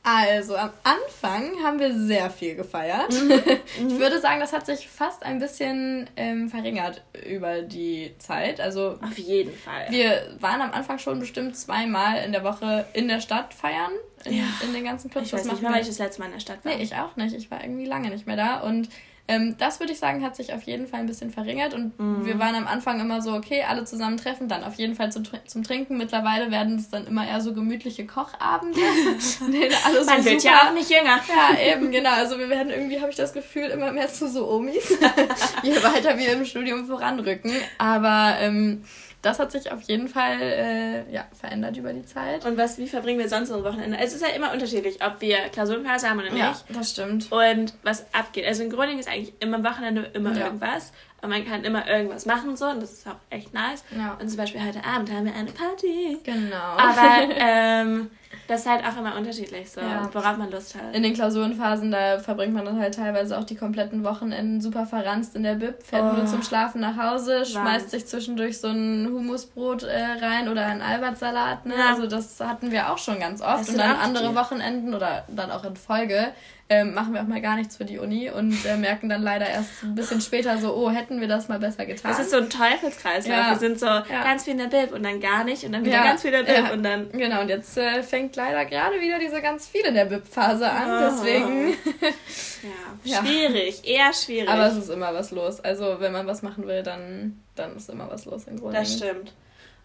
Also, 0.08 0.54
am 0.54 0.70
Anfang 0.84 1.50
haben 1.64 1.80
wir 1.80 1.92
sehr 1.92 2.30
viel 2.30 2.54
gefeiert. 2.54 3.12
Mhm. 3.12 3.32
Ich 3.76 3.82
mhm. 3.82 3.98
würde 3.98 4.20
sagen, 4.20 4.38
das 4.38 4.52
hat 4.52 4.64
sich 4.64 4.88
fast 4.88 5.24
ein 5.24 5.40
bisschen 5.40 6.08
ähm, 6.16 6.48
verringert 6.48 7.02
über 7.28 7.62
die 7.62 8.14
Zeit. 8.18 8.60
Also, 8.60 8.98
Auf 9.02 9.18
jeden 9.18 9.52
Fall. 9.52 9.86
Wir 9.90 10.36
waren 10.38 10.62
am 10.62 10.70
Anfang 10.70 10.98
schon 10.98 11.18
bestimmt 11.18 11.56
zweimal 11.56 12.24
in 12.24 12.30
der 12.30 12.44
Woche 12.44 12.86
in 12.92 13.08
der 13.08 13.20
Stadt 13.20 13.52
feiern. 13.52 13.90
In, 14.24 14.38
ja. 14.38 14.44
in 14.62 14.72
den 14.72 14.84
ganzen 14.84 15.10
Clubs. 15.10 15.26
Ich 15.26 15.32
weiß 15.32 15.44
nicht 15.44 15.62
mehr, 15.62 15.72
weil 15.72 15.80
ich 15.80 15.88
das 15.88 15.98
letzte 15.98 16.20
Mal 16.20 16.26
in 16.26 16.32
der 16.34 16.40
Stadt 16.40 16.64
war. 16.64 16.72
Nee, 16.72 16.82
ich 16.82 16.94
auch 16.94 17.16
nicht. 17.16 17.34
Ich 17.34 17.50
war 17.50 17.62
irgendwie 17.62 17.86
lange 17.86 18.10
nicht 18.10 18.28
mehr 18.28 18.36
da. 18.36 18.60
Und 18.60 18.88
ähm, 19.28 19.56
das 19.58 19.80
würde 19.80 19.92
ich 19.92 19.98
sagen, 19.98 20.24
hat 20.24 20.36
sich 20.36 20.52
auf 20.52 20.62
jeden 20.62 20.86
Fall 20.86 21.00
ein 21.00 21.06
bisschen 21.06 21.30
verringert 21.30 21.74
und 21.74 21.98
mhm. 21.98 22.24
wir 22.24 22.38
waren 22.38 22.54
am 22.54 22.66
Anfang 22.66 23.00
immer 23.00 23.20
so, 23.20 23.32
okay, 23.32 23.64
alle 23.68 23.84
zusammen 23.84 24.16
treffen, 24.16 24.48
dann 24.48 24.62
auf 24.62 24.74
jeden 24.74 24.94
Fall 24.94 25.10
zum, 25.10 25.24
zum 25.46 25.64
Trinken. 25.64 25.96
Mittlerweile 25.96 26.50
werden 26.50 26.76
es 26.76 26.90
dann 26.90 27.06
immer 27.06 27.26
eher 27.26 27.40
so 27.40 27.52
gemütliche 27.52 28.06
Kochabende. 28.06 28.78
alle 29.84 30.04
so 30.04 30.10
Man 30.10 30.24
wird 30.24 30.40
super. 30.40 30.54
ja 30.54 30.68
auch 30.68 30.72
nicht 30.74 30.90
jünger. 30.90 31.20
Ja, 31.28 31.58
eben, 31.72 31.90
genau. 31.90 32.12
Also 32.12 32.38
wir 32.38 32.48
werden 32.48 32.70
irgendwie, 32.70 33.00
habe 33.00 33.10
ich 33.10 33.16
das 33.16 33.32
Gefühl, 33.32 33.66
immer 33.66 33.92
mehr 33.92 34.08
zu 34.08 34.28
so 34.28 34.48
Omis, 34.48 34.90
je 35.62 35.74
weiter 35.82 36.16
wir 36.18 36.32
im 36.32 36.44
Studium 36.44 36.86
voranrücken. 36.86 37.52
Aber 37.78 38.36
ähm, 38.40 38.84
das 39.22 39.38
hat 39.38 39.52
sich 39.52 39.72
auf 39.72 39.82
jeden 39.82 40.08
Fall 40.08 40.40
äh, 40.40 41.12
ja, 41.12 41.24
verändert 41.32 41.76
über 41.76 41.92
die 41.92 42.04
Zeit. 42.04 42.44
Und 42.44 42.56
was, 42.56 42.78
wie 42.78 42.86
verbringen 42.86 43.18
wir 43.18 43.28
sonst 43.28 43.50
unsere 43.50 43.64
Wochenende? 43.64 43.98
Es 43.98 44.14
ist 44.14 44.22
ja 44.22 44.28
immer 44.28 44.52
unterschiedlich, 44.52 45.04
ob 45.04 45.20
wir 45.20 45.38
Klausurenphase 45.50 46.08
haben 46.08 46.18
oder 46.20 46.30
nicht. 46.30 46.38
Ja, 46.38 46.56
das 46.68 46.90
stimmt. 46.90 47.32
Und 47.32 47.74
was 47.82 48.06
abgeht. 48.14 48.46
Also 48.46 48.62
in 48.62 48.70
Groningen 48.70 49.00
ist 49.00 49.08
eigentlich 49.08 49.34
immer 49.40 49.56
am 49.56 49.64
Wochenende 49.64 50.10
immer 50.14 50.36
ja. 50.36 50.46
irgendwas. 50.46 50.92
Und 51.22 51.30
man 51.30 51.44
kann 51.44 51.64
immer 51.64 51.88
irgendwas 51.88 52.26
machen 52.26 52.50
und 52.50 52.58
so. 52.58 52.66
Und 52.66 52.82
das 52.82 52.92
ist 52.92 53.06
auch 53.08 53.16
echt 53.30 53.54
nice. 53.54 53.84
Ja. 53.96 54.16
Und 54.20 54.28
zum 54.28 54.36
Beispiel 54.36 54.62
heute 54.64 54.84
Abend 54.84 55.10
haben 55.10 55.24
wir 55.24 55.34
eine 55.34 55.50
Party. 55.50 56.18
Genau. 56.22 56.76
Aber 56.76 57.34
ähm, 57.36 58.10
das 58.48 58.60
ist 58.60 58.66
halt 58.68 58.84
auch 58.84 58.96
immer 58.98 59.16
unterschiedlich, 59.16 59.70
so, 59.70 59.80
ja. 59.80 60.08
worauf 60.12 60.36
man 60.36 60.50
Lust 60.50 60.74
hat. 60.74 60.94
In 60.94 61.02
den 61.02 61.14
Klausurenphasen, 61.14 61.90
da 61.90 62.18
verbringt 62.18 62.54
man 62.54 62.64
dann 62.64 62.78
halt 62.78 62.94
teilweise 62.94 63.38
auch 63.38 63.44
die 63.44 63.56
kompletten 63.56 64.04
Wochenenden 64.04 64.60
super 64.60 64.86
verranzt 64.86 65.34
in 65.34 65.42
der 65.42 65.54
Bib, 65.54 65.82
fährt 65.82 66.12
oh. 66.12 66.16
nur 66.16 66.26
zum 66.26 66.42
Schlafen 66.42 66.80
nach 66.80 66.96
Hause, 66.96 67.38
Wahnsinn. 67.38 67.60
schmeißt 67.60 67.90
sich 67.90 68.06
zwischendurch 68.06 68.58
so 68.58 68.68
ein 68.68 69.08
Humusbrot 69.10 69.82
äh, 69.82 70.04
rein 70.22 70.48
oder 70.48 70.64
einen 70.66 70.82
Albertsalat. 70.82 71.66
Ne? 71.66 71.74
Ja. 71.76 71.90
Also 71.90 72.06
das 72.06 72.38
hatten 72.40 72.70
wir 72.70 72.92
auch 72.92 72.98
schon 72.98 73.18
ganz 73.18 73.42
oft. 73.42 73.68
Und 73.68 73.78
dann 73.78 73.96
andere 73.96 74.34
Wochenenden 74.34 74.94
oder 74.94 75.24
dann 75.28 75.50
auch 75.50 75.64
in 75.64 75.74
Folge 75.74 76.28
ähm, 76.68 76.94
machen 76.94 77.14
wir 77.14 77.22
auch 77.22 77.26
mal 77.28 77.40
gar 77.40 77.54
nichts 77.56 77.76
für 77.76 77.84
die 77.84 77.98
Uni 77.98 78.28
und 78.28 78.64
äh, 78.64 78.76
merken 78.76 79.08
dann 79.08 79.22
leider 79.22 79.48
erst 79.48 79.84
ein 79.84 79.94
bisschen 79.94 80.20
später 80.20 80.58
so, 80.58 80.74
oh, 80.74 80.90
hätten 80.90 81.20
wir 81.20 81.28
das 81.28 81.48
mal 81.48 81.60
besser 81.60 81.86
getan. 81.86 82.10
Das 82.10 82.18
ist 82.18 82.32
so 82.32 82.38
ein 82.38 82.50
Teufelskreis, 82.50 83.26
ja. 83.26 83.50
wir 83.50 83.58
sind 83.58 83.78
so 83.78 83.86
ja. 83.86 84.02
ganz 84.24 84.44
viel 84.44 84.52
in 84.52 84.58
der 84.58 84.66
Bib 84.66 84.92
und 84.92 85.04
dann 85.04 85.20
gar 85.20 85.44
nicht 85.44 85.62
und 85.62 85.72
dann 85.72 85.84
wieder 85.84 85.98
ja. 85.98 86.04
ganz 86.04 86.22
viel 86.22 86.32
in 86.32 86.44
der 86.44 86.52
Bib 86.52 86.72
und 86.72 86.82
dann... 86.82 87.12
Genau, 87.12 87.42
und 87.42 87.48
jetzt 87.48 87.78
äh, 87.78 88.02
fängt 88.02 88.34
leider 88.34 88.64
gerade 88.64 89.00
wieder 89.00 89.20
diese 89.20 89.40
ganz 89.40 89.68
viel 89.68 89.82
in 89.82 89.94
der 89.94 90.06
Bib-Phase 90.06 90.68
an, 90.68 90.90
oh. 90.90 91.08
deswegen... 91.08 91.68
ja, 93.04 93.24
schwierig, 93.24 93.86
eher 93.86 94.12
schwierig. 94.12 94.48
Aber 94.48 94.66
es 94.66 94.76
ist 94.76 94.90
immer 94.90 95.14
was 95.14 95.30
los, 95.30 95.60
also 95.60 96.00
wenn 96.00 96.12
man 96.12 96.26
was 96.26 96.42
machen 96.42 96.66
will, 96.66 96.82
dann, 96.82 97.40
dann 97.54 97.76
ist 97.76 97.88
immer 97.88 98.10
was 98.10 98.24
los 98.24 98.44
in 98.44 98.58
Groningen. 98.58 98.82
Das 98.82 98.96
stimmt. 98.96 99.32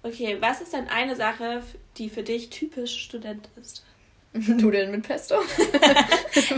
Okay, 0.02 0.38
was 0.39 0.62
ist 0.62 0.74
denn 0.74 0.88
eine 0.88 1.15
Sache, 1.15 1.62
die 1.98 2.10
für 2.10 2.24
dich 2.24 2.50
typisch 2.50 3.04
Student 3.04 3.50
ist? 3.62 3.84
Nudeln 4.48 4.91
mit 4.91 5.06
Pesto, 5.06 5.36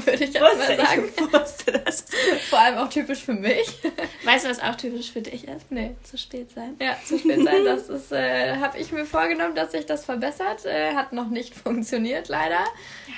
würde 0.06 0.24
ich 0.24 0.34
jetzt 0.34 0.42
wusste, 0.42 0.58
mal 0.58 0.78
sagen. 0.78 1.04
Ich 1.16 1.34
wusste 1.34 1.72
das. 1.72 2.06
Vor 2.50 2.60
allem 2.60 2.78
auch 2.78 2.90
typisch 2.90 3.24
für 3.24 3.34
mich. 3.34 3.80
Weißt 4.24 4.46
du, 4.46 4.50
was 4.50 4.62
auch 4.62 4.76
typisch 4.76 5.12
für 5.12 5.22
dich 5.22 5.48
ist? 5.48 5.72
Nee. 5.72 5.96
Zu 6.04 6.20
spät 6.20 6.52
sein. 6.52 6.76
Ja, 6.80 6.96
zu 7.04 7.18
spät 7.18 7.44
sein. 7.44 7.54
Das 7.66 7.90
ist, 7.90 8.12
äh, 8.12 8.58
habe 8.58 8.78
ich 8.78 8.92
mir 8.92 9.06
vorgenommen, 9.06 9.56
dass 9.56 9.72
sich 9.72 9.88
das 9.88 10.06
verbessert. 10.06 10.66
Äh, 10.66 10.94
hat 10.94 11.14
noch 11.14 11.30
nicht 11.30 11.56
funktioniert, 11.56 12.28
leider. 12.28 12.64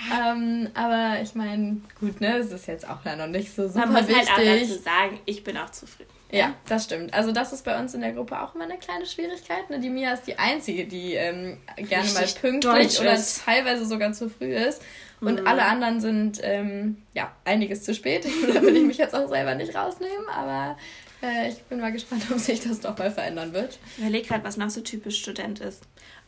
Ja. 0.09 0.31
Ähm, 0.31 0.69
aber 0.73 1.21
ich 1.21 1.35
meine, 1.35 1.81
gut, 1.99 2.21
ne, 2.21 2.37
es 2.37 2.51
ist 2.51 2.67
jetzt 2.67 2.87
auch 2.87 3.03
noch 3.03 3.27
nicht 3.27 3.53
so 3.53 3.67
super 3.67 3.87
Man 3.87 3.93
muss 3.93 4.07
wichtig. 4.07 4.31
halt 4.33 4.47
auch 4.47 4.67
dazu 4.67 4.81
sagen, 4.81 5.19
ich 5.25 5.43
bin 5.43 5.57
auch 5.57 5.71
zufrieden. 5.71 6.14
Ja, 6.31 6.55
das 6.67 6.85
stimmt. 6.85 7.13
Also 7.13 7.31
das 7.31 7.53
ist 7.53 7.63
bei 7.63 7.79
uns 7.79 7.93
in 7.93 8.01
der 8.01 8.11
Gruppe 8.11 8.41
auch 8.41 8.55
immer 8.55 8.63
eine 8.65 8.77
kleine 8.77 9.05
Schwierigkeit. 9.05 9.69
Ne? 9.69 9.79
Die 9.79 9.89
Mia 9.89 10.13
ist 10.13 10.23
die 10.23 10.37
Einzige, 10.37 10.85
die 10.85 11.13
ähm, 11.13 11.57
gerne 11.77 12.03
Richtig 12.03 12.41
mal 12.43 12.51
pünktlich 12.51 12.99
oder 12.99 13.17
teilweise 13.45 13.85
sogar 13.85 14.11
zu 14.13 14.29
früh 14.29 14.53
ist. 14.53 14.81
Und 15.21 15.41
mhm. 15.41 15.47
alle 15.47 15.63
anderen 15.63 16.01
sind 16.01 16.39
ähm, 16.43 17.01
ja 17.13 17.31
einiges 17.45 17.83
zu 17.83 17.93
spät. 17.93 18.25
da 18.53 18.61
will 18.61 18.75
ich 18.75 18.83
mich 18.83 18.97
jetzt 18.97 19.15
auch 19.15 19.29
selber 19.29 19.55
nicht 19.55 19.75
rausnehmen, 19.75 20.27
aber 20.29 20.77
äh, 21.21 21.49
ich 21.49 21.61
bin 21.63 21.79
mal 21.79 21.91
gespannt, 21.91 22.23
ob 22.31 22.39
sich 22.39 22.59
das 22.59 22.79
doch 22.79 22.97
mal 22.97 23.11
verändern 23.11 23.53
wird. 23.53 23.79
Ich 23.93 23.99
überlege 23.99 24.27
gerade, 24.27 24.43
was 24.43 24.57
noch 24.57 24.69
so 24.69 24.81
typisch 24.81 25.19
Student 25.19 25.59
ist. 25.59 25.83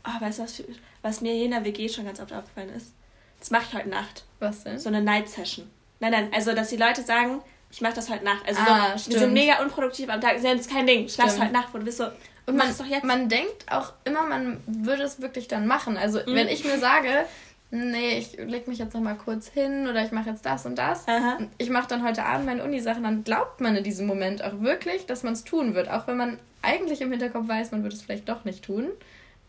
Oh, 0.06 0.22
weißt 0.22 0.40
du, 0.40 0.44
was, 0.44 0.64
was 1.02 1.22
mir 1.22 1.34
hier 1.34 1.46
in 1.46 1.52
der 1.52 1.66
WG 1.66 1.90
schon 1.90 2.06
ganz 2.06 2.20
oft 2.20 2.32
aufgefallen 2.32 2.70
ist? 2.70 2.94
Das 3.40 3.52
mache 3.52 3.66
ich 3.70 3.78
heute 3.78 3.90
Nacht. 3.90 4.26
Was 4.40 4.64
denn? 4.64 4.80
So 4.80 4.90
eine 4.90 5.02
Night 5.02 5.30
Session. 5.30 5.70
Nein, 6.00 6.12
nein, 6.12 6.30
also 6.34 6.54
dass 6.54 6.70
die 6.70 6.78
Leute 6.78 7.02
sagen, 7.02 7.42
ich 7.70 7.82
mache 7.82 7.94
das 7.94 8.10
heute 8.10 8.24
Nacht. 8.24 8.48
Also 8.48 8.62
ah, 8.62 8.98
so, 8.98 9.12
wir 9.12 9.20
sind 9.20 9.34
mega 9.34 9.62
unproduktiv 9.62 10.10
am 10.10 10.22
Tag. 10.22 10.42
Das 10.42 10.44
ist 10.44 10.72
kein 10.72 10.88
Ding. 10.88 11.08
Schlafst 11.10 11.40
heute 11.40 11.52
Nacht, 11.52 11.70
wo 11.74 11.78
du 11.78 11.86
bist 11.86 11.98
so. 11.98 12.06
Und 12.46 12.56
man, 12.56 12.70
doch 12.76 12.86
jetzt. 12.86 13.04
man 13.04 13.28
denkt 13.28 13.66
auch 13.70 13.94
immer, 14.06 14.24
man 14.24 14.62
würde 14.66 15.04
es 15.04 15.22
wirklich 15.22 15.48
dann 15.48 15.68
machen. 15.68 15.98
Also 15.98 16.20
mhm. 16.20 16.34
wenn 16.34 16.48
ich 16.48 16.64
mir 16.64 16.80
sage, 16.80 17.26
nee, 17.72 18.18
ich 18.18 18.38
leg 18.38 18.68
mich 18.70 18.80
jetzt 18.80 18.94
noch 18.94 19.02
mal 19.02 19.16
kurz 19.16 19.50
hin 19.50 19.88
oder 19.88 20.04
ich 20.06 20.12
mache 20.12 20.30
jetzt 20.30 20.46
das 20.46 20.66
und 20.66 20.78
das. 20.78 21.08
Aha. 21.08 21.40
Ich 21.58 21.70
mache 21.70 21.90
dann 21.90 22.06
heute 22.06 22.24
Abend 22.24 22.46
meine 22.46 22.64
Uni-Sachen, 22.64 23.04
dann 23.04 23.26
glaubt 23.26 23.60
man 23.60 23.76
in 23.76 23.84
diesem 23.84 24.08
Moment 24.08 24.44
auch 24.44 24.62
wirklich, 24.62 25.06
dass 25.06 25.24
man 25.24 25.34
es 25.34 25.44
tun 25.44 25.76
wird. 25.76 25.90
Auch 25.90 26.08
wenn 26.08 26.16
man 26.16 26.40
eigentlich 26.62 27.02
im 27.02 27.12
Hinterkopf 27.12 27.50
weiß, 27.50 27.72
man 27.72 27.84
würde 27.84 27.96
es 27.96 28.02
vielleicht 28.02 28.30
doch 28.30 28.46
nicht 28.46 28.64
tun. 28.64 28.88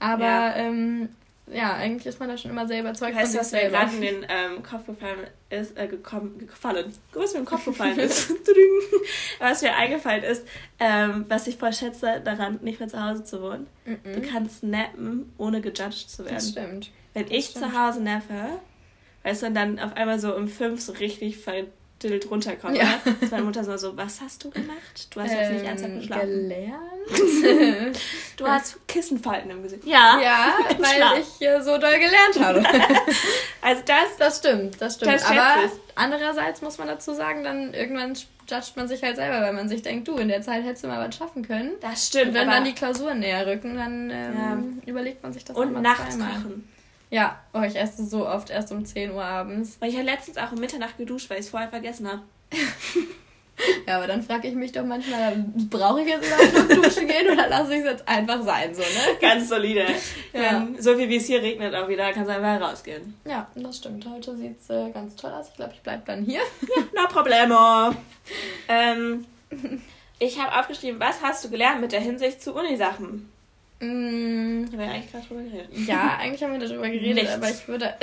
Aber 0.00 0.24
ja. 0.24 0.57
ähm, 0.57 1.09
ja, 1.53 1.75
eigentlich 1.75 2.07
ist 2.07 2.21
man 2.21 2.29
da 2.29 2.37
schon 2.37 2.51
immer 2.51 2.67
sehr 2.67 2.81
überzeugt 2.81 3.15
von 3.15 3.27
sich 3.27 3.41
selber. 3.43 3.79
Was 3.79 3.93
mir 3.93 3.99
gerade 3.99 4.17
in 4.17 4.21
den 4.23 4.27
ähm, 4.29 4.63
Kopf 4.63 4.87
gefallen 4.87 5.27
ist, 5.51 5.79
äh, 5.79 5.87
gekommen, 5.87 6.39
gefallen, 6.47 6.93
was 7.13 7.33
mir 7.33 7.41
im 7.41 7.45
Kopf 7.45 7.65
gefallen 7.65 7.99
ist, 7.99 8.33
was 9.39 9.63
mir 9.63 9.75
eingefallen 9.75 10.25
ist, 10.25 10.47
ähm, 10.79 11.25
was 11.29 11.47
ich 11.47 11.57
voll 11.57 11.73
schätze 11.73 12.21
daran, 12.25 12.59
nicht 12.63 12.81
mehr 12.81 12.89
zu 12.89 13.03
Hause 13.03 13.25
zu 13.25 13.43
wohnen. 13.43 13.67
Mm 13.85 13.93
-mm. 13.93 14.13
Du 14.13 14.23
kannst 14.23 14.63
nappen, 14.63 15.33
ohne 15.39 15.61
gejudged 15.61 16.11
zu 16.11 16.25
werden. 16.25 16.35
Das 16.35 16.51
stimmt. 16.51 16.91
Wenn 17.15 17.25
das 17.25 17.33
ich 17.33 17.47
stimmt. 17.47 17.65
zu 17.65 17.79
Hause 17.79 18.03
nappe, 18.03 18.61
weißt 19.23 19.43
du, 19.43 19.47
und 19.47 19.55
dann 19.55 19.79
auf 19.79 19.97
einmal 19.97 20.19
so 20.19 20.35
um 20.35 20.49
fünf 20.49 20.81
so 20.81 20.93
richtig 20.93 21.39
ver 21.39 21.65
abgediddelt 21.99 22.31
runterkommen. 22.31 22.77
Ja. 22.77 23.01
Dass 23.21 23.31
meine 23.31 23.45
Mutter 23.45 23.65
so, 23.79 23.97
was 23.97 24.21
hast 24.21 24.45
du 24.45 24.51
gemacht? 24.51 25.09
Du 25.11 25.21
hast 25.21 25.33
jetzt 25.33 25.53
nicht 25.53 25.65
ernsthaft 25.65 25.93
ähm, 25.93 26.01
geschlafen. 26.01 26.27
Gelernt? 26.27 28.01
du 28.37 28.47
hast 28.47 28.87
Kissenfalten 28.87 29.51
im 29.51 29.63
Gesicht. 29.63 29.85
Ja, 29.85 30.19
ja 30.21 30.55
weil 30.79 30.97
Schlaf. 30.97 31.19
ich 31.19 31.47
äh, 31.47 31.61
so 31.61 31.79
doll 31.79 31.99
gelernt 31.99 32.41
habe. 32.41 32.63
also 33.63 33.83
das... 33.85 34.17
Das 34.19 34.39
stimmt, 34.39 34.81
das 34.81 34.95
stimmt. 34.97 35.15
Das 35.15 35.25
Aber 35.25 35.65
ich. 35.65 35.73
andererseits 35.95 36.63
muss 36.63 36.79
man 36.79 36.89
dazu 36.89 37.15
sagen, 37.15 37.45
dann 37.45 37.75
irgendwann 37.75 38.15
judgt 38.49 38.77
man 38.77 38.89
sich 38.89 39.03
halt 39.03 39.17
selber, 39.17 39.41
weil 39.41 39.53
man 39.53 39.69
sich 39.69 39.83
denkt, 39.83 40.09
du, 40.09 40.17
in 40.17 40.29
der 40.29 40.43
Zeit 40.43 40.65
hättest 40.65 40.85
du 40.85 40.89
mal 40.89 41.07
was 41.07 41.17
schaffen 41.17 41.47
können. 41.47 41.73
Das 41.81 42.07
stimmt. 42.07 42.29
Und 42.29 42.35
wenn 42.35 42.49
dann 42.49 42.65
die 42.65 42.75
Klausuren 42.75 43.21
näher 43.21 43.47
rücken, 43.47 43.77
dann 43.77 44.11
ähm, 44.11 44.81
ja. 44.85 44.89
überlegt 44.91 45.23
man 45.23 45.33
sich 45.33 45.45
das 45.45 45.57
Und 45.57 45.81
nachts 45.83 46.17
zweimal. 46.17 46.35
kochen. 46.35 46.69
Ja, 47.11 47.38
oh, 47.55 47.62
ich 47.62 47.77
esse 47.77 48.05
so 48.05 48.29
oft 48.29 48.51
erst 48.51 48.71
um 48.71 48.85
10 48.85 49.12
Uhr 49.12 49.25
abends. 49.25 49.77
Weil 49.81 49.90
ich 49.90 49.97
habe 49.97 50.05
letztens 50.05 50.37
auch 50.37 50.53
um 50.53 50.59
Mitternacht 50.59 50.99
geduscht, 50.99 51.31
weil 51.31 51.38
ich 51.38 51.47
es 51.47 51.51
vorher 51.51 51.71
vergessen 51.71 52.07
habe. 52.07 52.23
ja, 53.87 53.97
aber 53.97 54.07
dann 54.07 54.23
frage 54.23 54.49
ich 54.49 54.55
mich 54.55 54.73
doch 54.73 54.85
manchmal, 54.85 55.44
brauche 55.71 56.03
ich 56.03 56.09
jetzt 56.09 56.27
überhaupt 56.27 56.71
noch 56.71 56.83
duschen 56.83 57.09
gehen 57.09 57.31
oder 57.33 57.49
lasse 57.49 57.75
ich 57.75 57.81
es 57.81 57.87
jetzt 57.87 58.09
einfach 58.09 58.42
sein, 58.42 58.75
so, 58.75 58.83
ne? 58.83 59.16
Ganz 59.21 59.49
solide. 59.49 59.87
ja. 60.35 60.66
Wenn 60.66 60.81
so 60.81 60.97
viel 60.97 61.09
wie 61.09 61.16
es 61.16 61.27
hier 61.27 61.40
regnet 61.40 61.75
auch 61.75 61.88
wieder, 61.88 62.12
kannst 62.12 62.29
du 62.29 62.35
einfach 62.35 62.71
rausgehen. 62.71 63.14
Ja, 63.25 63.49
das 63.55 63.79
stimmt. 63.79 64.07
Heute 64.07 64.37
sieht 64.37 64.61
es 64.61 64.68
äh, 64.68 64.90
ganz 64.90 65.16
toll 65.16 65.31
aus. 65.31 65.49
Ich 65.49 65.57
glaube, 65.57 65.73
ich 65.75 65.81
bleibe 65.81 66.03
dann 66.07 66.25
hier. 66.25 66.40
ja, 66.77 66.83
no 66.94 67.09
problemo. 67.09 67.97
ähm, 68.68 69.25
ich 70.18 70.38
habe 70.38 70.59
aufgeschrieben, 70.59 71.01
was 71.01 71.23
hast 71.23 71.44
du 71.44 71.49
gelernt 71.49 71.81
mit 71.81 71.92
der 71.92 72.01
Hinsicht 72.01 72.42
zu 72.42 72.55
Unisachen? 72.55 73.31
Mm, 73.81 74.64
haben 74.64 74.73
wir 74.73 74.87
ja 74.87 74.93
eigentlich 74.93 75.12
gerade 75.12 75.27
drüber 75.27 75.43
geredet. 75.43 75.69
Ja, 75.87 76.17
eigentlich 76.19 76.43
haben 76.43 76.53
wir 76.53 76.67
darüber 76.67 76.88
geredet, 76.88 77.14
Nichts. 77.14 77.35
aber 77.35 77.51
ich 77.51 77.69
würde. 77.69 77.95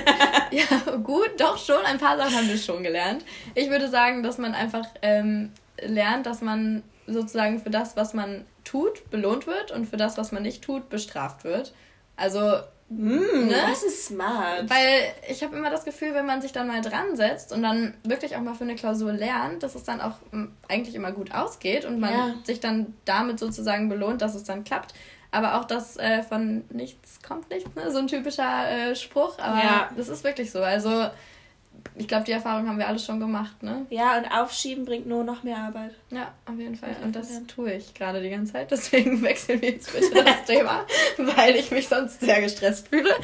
ja, 0.50 0.96
gut, 0.96 1.30
doch 1.38 1.56
schon. 1.58 1.84
Ein 1.84 1.98
paar 1.98 2.16
Sachen 2.16 2.34
haben 2.34 2.48
wir 2.48 2.58
schon 2.58 2.82
gelernt. 2.82 3.24
Ich 3.54 3.70
würde 3.70 3.88
sagen, 3.88 4.24
dass 4.24 4.38
man 4.38 4.54
einfach 4.54 4.86
ähm, 5.02 5.52
lernt, 5.80 6.26
dass 6.26 6.40
man 6.40 6.82
sozusagen 7.06 7.60
für 7.60 7.70
das, 7.70 7.96
was 7.96 8.14
man 8.14 8.44
tut, 8.64 9.10
belohnt 9.10 9.46
wird 9.46 9.70
und 9.70 9.86
für 9.86 9.96
das, 9.96 10.18
was 10.18 10.32
man 10.32 10.42
nicht 10.42 10.62
tut, 10.62 10.88
bestraft 10.88 11.44
wird. 11.44 11.72
Also. 12.16 12.60
Mm, 12.96 13.48
ne? 13.48 13.54
Das 13.68 13.82
ist 13.82 14.06
smart. 14.06 14.68
Weil 14.68 15.14
ich 15.28 15.42
habe 15.42 15.56
immer 15.56 15.70
das 15.70 15.84
Gefühl, 15.84 16.14
wenn 16.14 16.26
man 16.26 16.42
sich 16.42 16.52
dann 16.52 16.68
mal 16.68 16.80
dran 16.80 17.16
setzt 17.16 17.52
und 17.52 17.62
dann 17.62 17.94
wirklich 18.04 18.36
auch 18.36 18.40
mal 18.40 18.54
für 18.54 18.64
eine 18.64 18.74
Klausur 18.74 19.12
lernt, 19.12 19.62
dass 19.62 19.74
es 19.74 19.84
dann 19.84 20.00
auch 20.00 20.16
eigentlich 20.68 20.94
immer 20.94 21.12
gut 21.12 21.32
ausgeht 21.32 21.84
und 21.84 22.00
man 22.00 22.12
ja. 22.12 22.34
sich 22.44 22.60
dann 22.60 22.94
damit 23.04 23.38
sozusagen 23.38 23.88
belohnt, 23.88 24.22
dass 24.22 24.34
es 24.34 24.44
dann 24.44 24.64
klappt. 24.64 24.94
Aber 25.30 25.58
auch 25.58 25.64
das 25.64 25.96
äh, 25.96 26.22
von 26.22 26.64
nichts 26.70 27.20
kommt 27.26 27.48
nichts, 27.48 27.74
ne? 27.74 27.90
so 27.90 27.98
ein 27.98 28.06
typischer 28.06 28.68
äh, 28.68 28.94
Spruch. 28.94 29.38
Aber 29.38 29.58
ja. 29.58 29.90
das 29.96 30.08
ist 30.08 30.24
wirklich 30.24 30.50
so. 30.50 30.62
Also 30.62 31.08
ich 31.94 32.08
glaube, 32.08 32.24
die 32.24 32.32
Erfahrung 32.32 32.68
haben 32.68 32.78
wir 32.78 32.88
alle 32.88 32.98
schon 32.98 33.20
gemacht, 33.20 33.62
ne? 33.62 33.86
Ja, 33.90 34.16
und 34.16 34.26
Aufschieben 34.26 34.84
bringt 34.84 35.06
nur 35.06 35.24
noch 35.24 35.42
mehr 35.42 35.58
Arbeit. 35.58 35.92
Ja, 36.10 36.32
auf 36.46 36.58
jeden 36.58 36.76
Fall. 36.76 36.96
Und 37.02 37.14
das 37.14 37.28
tue 37.46 37.74
ich 37.74 37.92
gerade 37.92 38.22
die 38.22 38.30
ganze 38.30 38.52
Zeit. 38.54 38.70
Deswegen 38.70 39.22
wechseln 39.22 39.60
wir 39.60 39.70
jetzt 39.70 39.92
bitte 39.92 40.24
das 40.24 40.44
Thema, 40.46 40.86
weil 41.18 41.56
ich 41.56 41.70
mich 41.70 41.88
sonst 41.88 42.20
sehr 42.20 42.40
gestresst 42.40 42.88
fühle. 42.88 43.14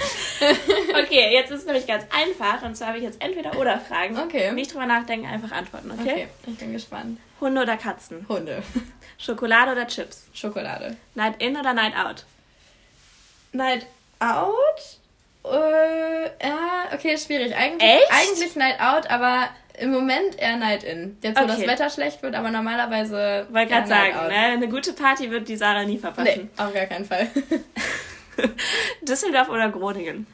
okay, 1.03 1.33
jetzt 1.33 1.51
ist 1.51 1.61
es 1.61 1.67
nämlich 1.67 1.87
ganz 1.87 2.05
einfach. 2.15 2.63
Und 2.63 2.77
zwar 2.77 2.89
habe 2.89 2.99
ich 2.99 3.05
jetzt 3.05 3.23
entweder 3.23 3.59
oder 3.59 3.81
Fragen. 3.81 4.19
Okay. 4.19 4.53
Nicht 4.53 4.73
drüber 4.73 4.87
nachdenken, 4.87 5.27
einfach 5.27 5.53
antworten, 5.53 5.91
okay? 5.91 6.11
Okay, 6.11 6.29
ich 6.47 6.59
bin 6.59 6.73
gespannt. 6.73 7.19
Hunde 7.41 7.63
oder 7.63 7.77
Katzen? 7.77 8.27
Hunde. 8.29 8.63
Schokolade 9.17 9.73
oder 9.73 9.87
Chips? 9.87 10.27
Schokolade. 10.35 10.97
Night 11.15 11.41
in 11.43 11.57
oder 11.57 11.73
Night 11.73 11.97
out? 11.97 12.25
Night 13.53 13.87
out? 14.19 14.99
Äh, 15.51 16.47
ja, 16.47 16.95
okay, 16.95 17.17
schwierig. 17.19 17.55
Eigentlich, 17.55 17.83
Echt? 17.83 18.11
eigentlich 18.11 18.57
Night 18.57 18.81
out, 18.81 19.11
aber 19.11 19.49
im 19.79 19.93
Moment 19.93 20.39
eher 20.39 20.57
Night 20.57 20.83
in. 20.85 21.17
Jetzt, 21.23 21.39
wo 21.39 21.45
okay. 21.45 21.53
das 21.57 21.67
Wetter 21.67 21.91
schlecht 21.91 22.23
wird, 22.23 22.35
aber 22.35 22.51
normalerweise. 22.51 23.47
Wollte 23.51 23.73
gerade 23.73 23.89
sagen, 23.89 24.29
ne? 24.29 24.37
eine 24.37 24.69
gute 24.69 24.93
Party 24.93 25.31
wird 25.31 25.49
die 25.49 25.57
Sarah 25.57 25.85
nie 25.85 25.99
verpassen. 25.99 26.51
Nee, 26.57 26.63
auf 26.63 26.73
gar 26.75 26.87
keinen 26.87 27.05
Fall. 27.05 27.29
Düsseldorf 29.03 29.49
oder 29.49 29.69
Groningen? 29.69 30.27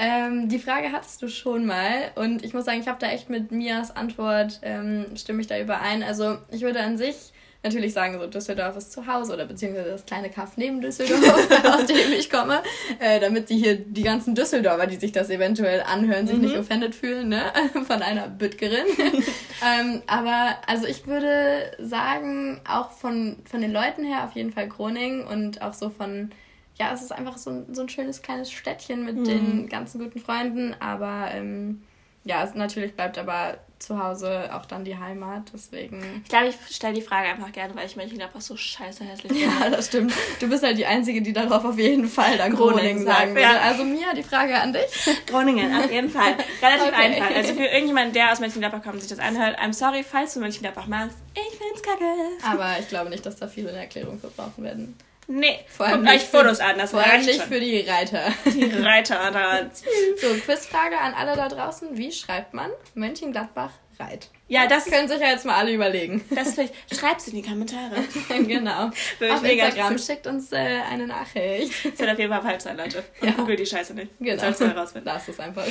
Ähm, 0.00 0.48
die 0.48 0.60
Frage 0.60 0.92
hattest 0.92 1.20
du 1.22 1.28
schon 1.28 1.66
mal 1.66 2.12
und 2.14 2.44
ich 2.44 2.54
muss 2.54 2.64
sagen, 2.64 2.80
ich 2.80 2.86
habe 2.86 3.00
da 3.00 3.08
echt 3.08 3.30
mit 3.30 3.50
Mias 3.50 3.94
Antwort, 3.94 4.60
ähm, 4.62 5.06
stimme 5.16 5.40
ich 5.40 5.48
da 5.48 5.58
überein. 5.58 6.04
Also 6.04 6.38
ich 6.52 6.62
würde 6.62 6.80
an 6.80 6.96
sich 6.96 7.32
natürlich 7.62 7.92
sagen, 7.92 8.18
so 8.18 8.26
Düsseldorf 8.26 8.76
ist 8.76 8.92
zu 8.92 9.06
Hause 9.06 9.34
oder 9.34 9.44
beziehungsweise 9.44 9.90
das 9.90 10.06
kleine 10.06 10.30
Kaff 10.30 10.56
neben 10.56 10.80
Düsseldorf, 10.80 11.48
aus 11.64 11.86
dem 11.86 12.12
ich 12.16 12.30
komme, 12.30 12.62
äh, 13.00 13.18
damit 13.20 13.50
die 13.50 13.56
hier 13.56 13.76
die 13.76 14.02
ganzen 14.02 14.34
Düsseldorfer, 14.34 14.86
die 14.86 14.96
sich 14.96 15.12
das 15.12 15.28
eventuell 15.28 15.82
anhören, 15.82 16.26
sich 16.26 16.36
mhm. 16.36 16.42
nicht 16.42 16.56
offended 16.56 16.94
fühlen, 16.94 17.28
ne? 17.28 17.42
Von 17.86 18.02
einer 18.02 18.28
Bütgerin. 18.28 18.86
ähm, 18.98 20.02
aber 20.06 20.56
also 20.66 20.86
ich 20.86 21.06
würde 21.06 21.72
sagen, 21.80 22.60
auch 22.68 22.92
von, 22.92 23.36
von 23.44 23.60
den 23.60 23.72
Leuten 23.72 24.04
her 24.04 24.24
auf 24.24 24.32
jeden 24.32 24.52
Fall 24.52 24.68
Groningen 24.68 25.26
und 25.26 25.62
auch 25.62 25.74
so 25.74 25.90
von 25.90 26.30
ja, 26.78 26.92
es 26.92 27.02
ist 27.02 27.10
einfach 27.10 27.38
so 27.38 27.50
ein, 27.50 27.74
so 27.74 27.82
ein 27.82 27.88
schönes 27.88 28.22
kleines 28.22 28.52
Städtchen 28.52 29.04
mit 29.04 29.16
mhm. 29.16 29.24
den 29.24 29.68
ganzen 29.68 30.00
guten 30.00 30.20
Freunden, 30.20 30.76
aber 30.78 31.28
ähm, 31.32 31.82
ja, 32.24 32.44
es 32.44 32.54
natürlich 32.54 32.94
bleibt 32.94 33.18
aber 33.18 33.58
zu 33.78 34.02
Hause 34.02 34.50
auch 34.52 34.66
dann 34.66 34.84
die 34.84 34.96
Heimat, 34.96 35.50
deswegen. 35.52 36.22
Ich 36.24 36.28
glaube, 36.28 36.48
ich 36.48 36.56
stelle 36.74 36.94
die 36.94 37.02
Frage 37.02 37.28
einfach 37.28 37.52
gerne, 37.52 37.74
weil 37.76 37.86
ich 37.86 37.96
Mönchengladbach 37.96 38.40
so 38.40 38.56
scheiße 38.56 39.04
hässlich 39.04 39.32
finde. 39.32 39.46
Ja, 39.46 39.70
das 39.70 39.86
stimmt. 39.86 40.12
Du 40.40 40.48
bist 40.48 40.62
halt 40.62 40.78
die 40.78 40.86
Einzige, 40.86 41.22
die 41.22 41.32
darauf 41.32 41.64
auf 41.64 41.78
jeden 41.78 42.08
Fall 42.08 42.36
dann 42.36 42.54
Groningen, 42.54 43.04
sagen 43.04 43.30
würde. 43.30 43.42
Ja. 43.42 43.60
Also 43.60 43.84
Mia, 43.84 44.14
die 44.14 44.22
Frage 44.22 44.58
an 44.58 44.72
dich. 44.72 44.82
Groningen, 45.26 45.74
auf 45.76 45.90
jeden 45.90 46.10
Fall. 46.10 46.36
Relativ 46.62 46.88
okay. 46.88 46.94
einfach. 46.94 47.36
Also 47.36 47.54
für 47.54 47.64
irgendjemanden, 47.64 48.12
der 48.12 48.32
aus 48.32 48.40
Mönchengladbach 48.40 48.82
kommt 48.82 48.94
und 48.94 49.00
sich 49.00 49.10
das 49.10 49.20
anhört, 49.20 49.58
I'm 49.60 49.72
sorry, 49.72 50.02
falls 50.02 50.34
du 50.34 50.40
Mönchengladbach 50.40 50.86
magst. 50.86 51.16
Ich 51.34 51.58
find's 51.58 51.82
kacke. 51.82 52.04
Aber 52.42 52.78
ich 52.80 52.88
glaube 52.88 53.10
nicht, 53.10 53.24
dass 53.24 53.36
da 53.36 53.46
viele 53.46 53.70
eine 53.70 53.78
Erklärung 53.78 54.18
für 54.18 54.28
brauchen 54.28 54.64
werden. 54.64 54.96
Nee, 55.30 55.60
vor 55.68 55.84
allem 55.84 56.04
guckt 56.04 56.16
euch 56.16 56.24
Fotos 56.24 56.58
an, 56.58 56.78
das 56.78 56.92
vor 56.92 57.00
allem 57.00 57.20
nicht 57.20 57.38
schon. 57.38 57.48
für 57.48 57.60
die 57.60 57.80
Reiter. 57.80 58.32
Die 58.46 58.64
Reiter 58.64 59.30
da. 59.30 59.60
so, 60.16 60.28
Quizfrage 60.42 60.98
an 60.98 61.12
alle 61.12 61.36
da 61.36 61.48
draußen. 61.48 61.98
Wie 61.98 62.10
schreibt 62.10 62.54
man 62.54 62.70
Mönchengladbach 62.94 63.72
Reit? 64.00 64.30
Ja, 64.46 64.66
das 64.66 64.86
können 64.86 65.06
sich 65.06 65.20
ja 65.20 65.28
jetzt 65.28 65.44
mal 65.44 65.56
alle 65.56 65.74
überlegen. 65.74 66.24
Das 66.30 66.54
vielleicht, 66.54 66.72
schreib's 66.94 67.28
in 67.28 67.34
die 67.34 67.42
Kommentare. 67.42 67.96
genau. 68.46 68.86
Auf 69.30 69.44
Instagram 69.44 69.98
schickt 69.98 70.26
uns 70.26 70.50
äh, 70.50 70.56
eine 70.90 71.06
Nachricht. 71.06 71.84
Das 71.84 71.98
wird 71.98 72.10
auf 72.10 72.18
jeden 72.18 72.32
Fall 72.32 72.42
falsch 72.42 72.62
sein, 72.62 72.78
Leute. 72.78 73.04
Und 73.20 73.28
ja. 73.28 73.34
google 73.34 73.56
die 73.56 73.66
Scheiße 73.66 73.92
nicht. 73.92 74.10
Genau. 74.18 74.40
Sollst 74.40 74.62
du 74.62 74.66
herausfinden. 74.66 75.08
Lass 75.08 75.28
es 75.28 75.38
einfach. 75.38 75.66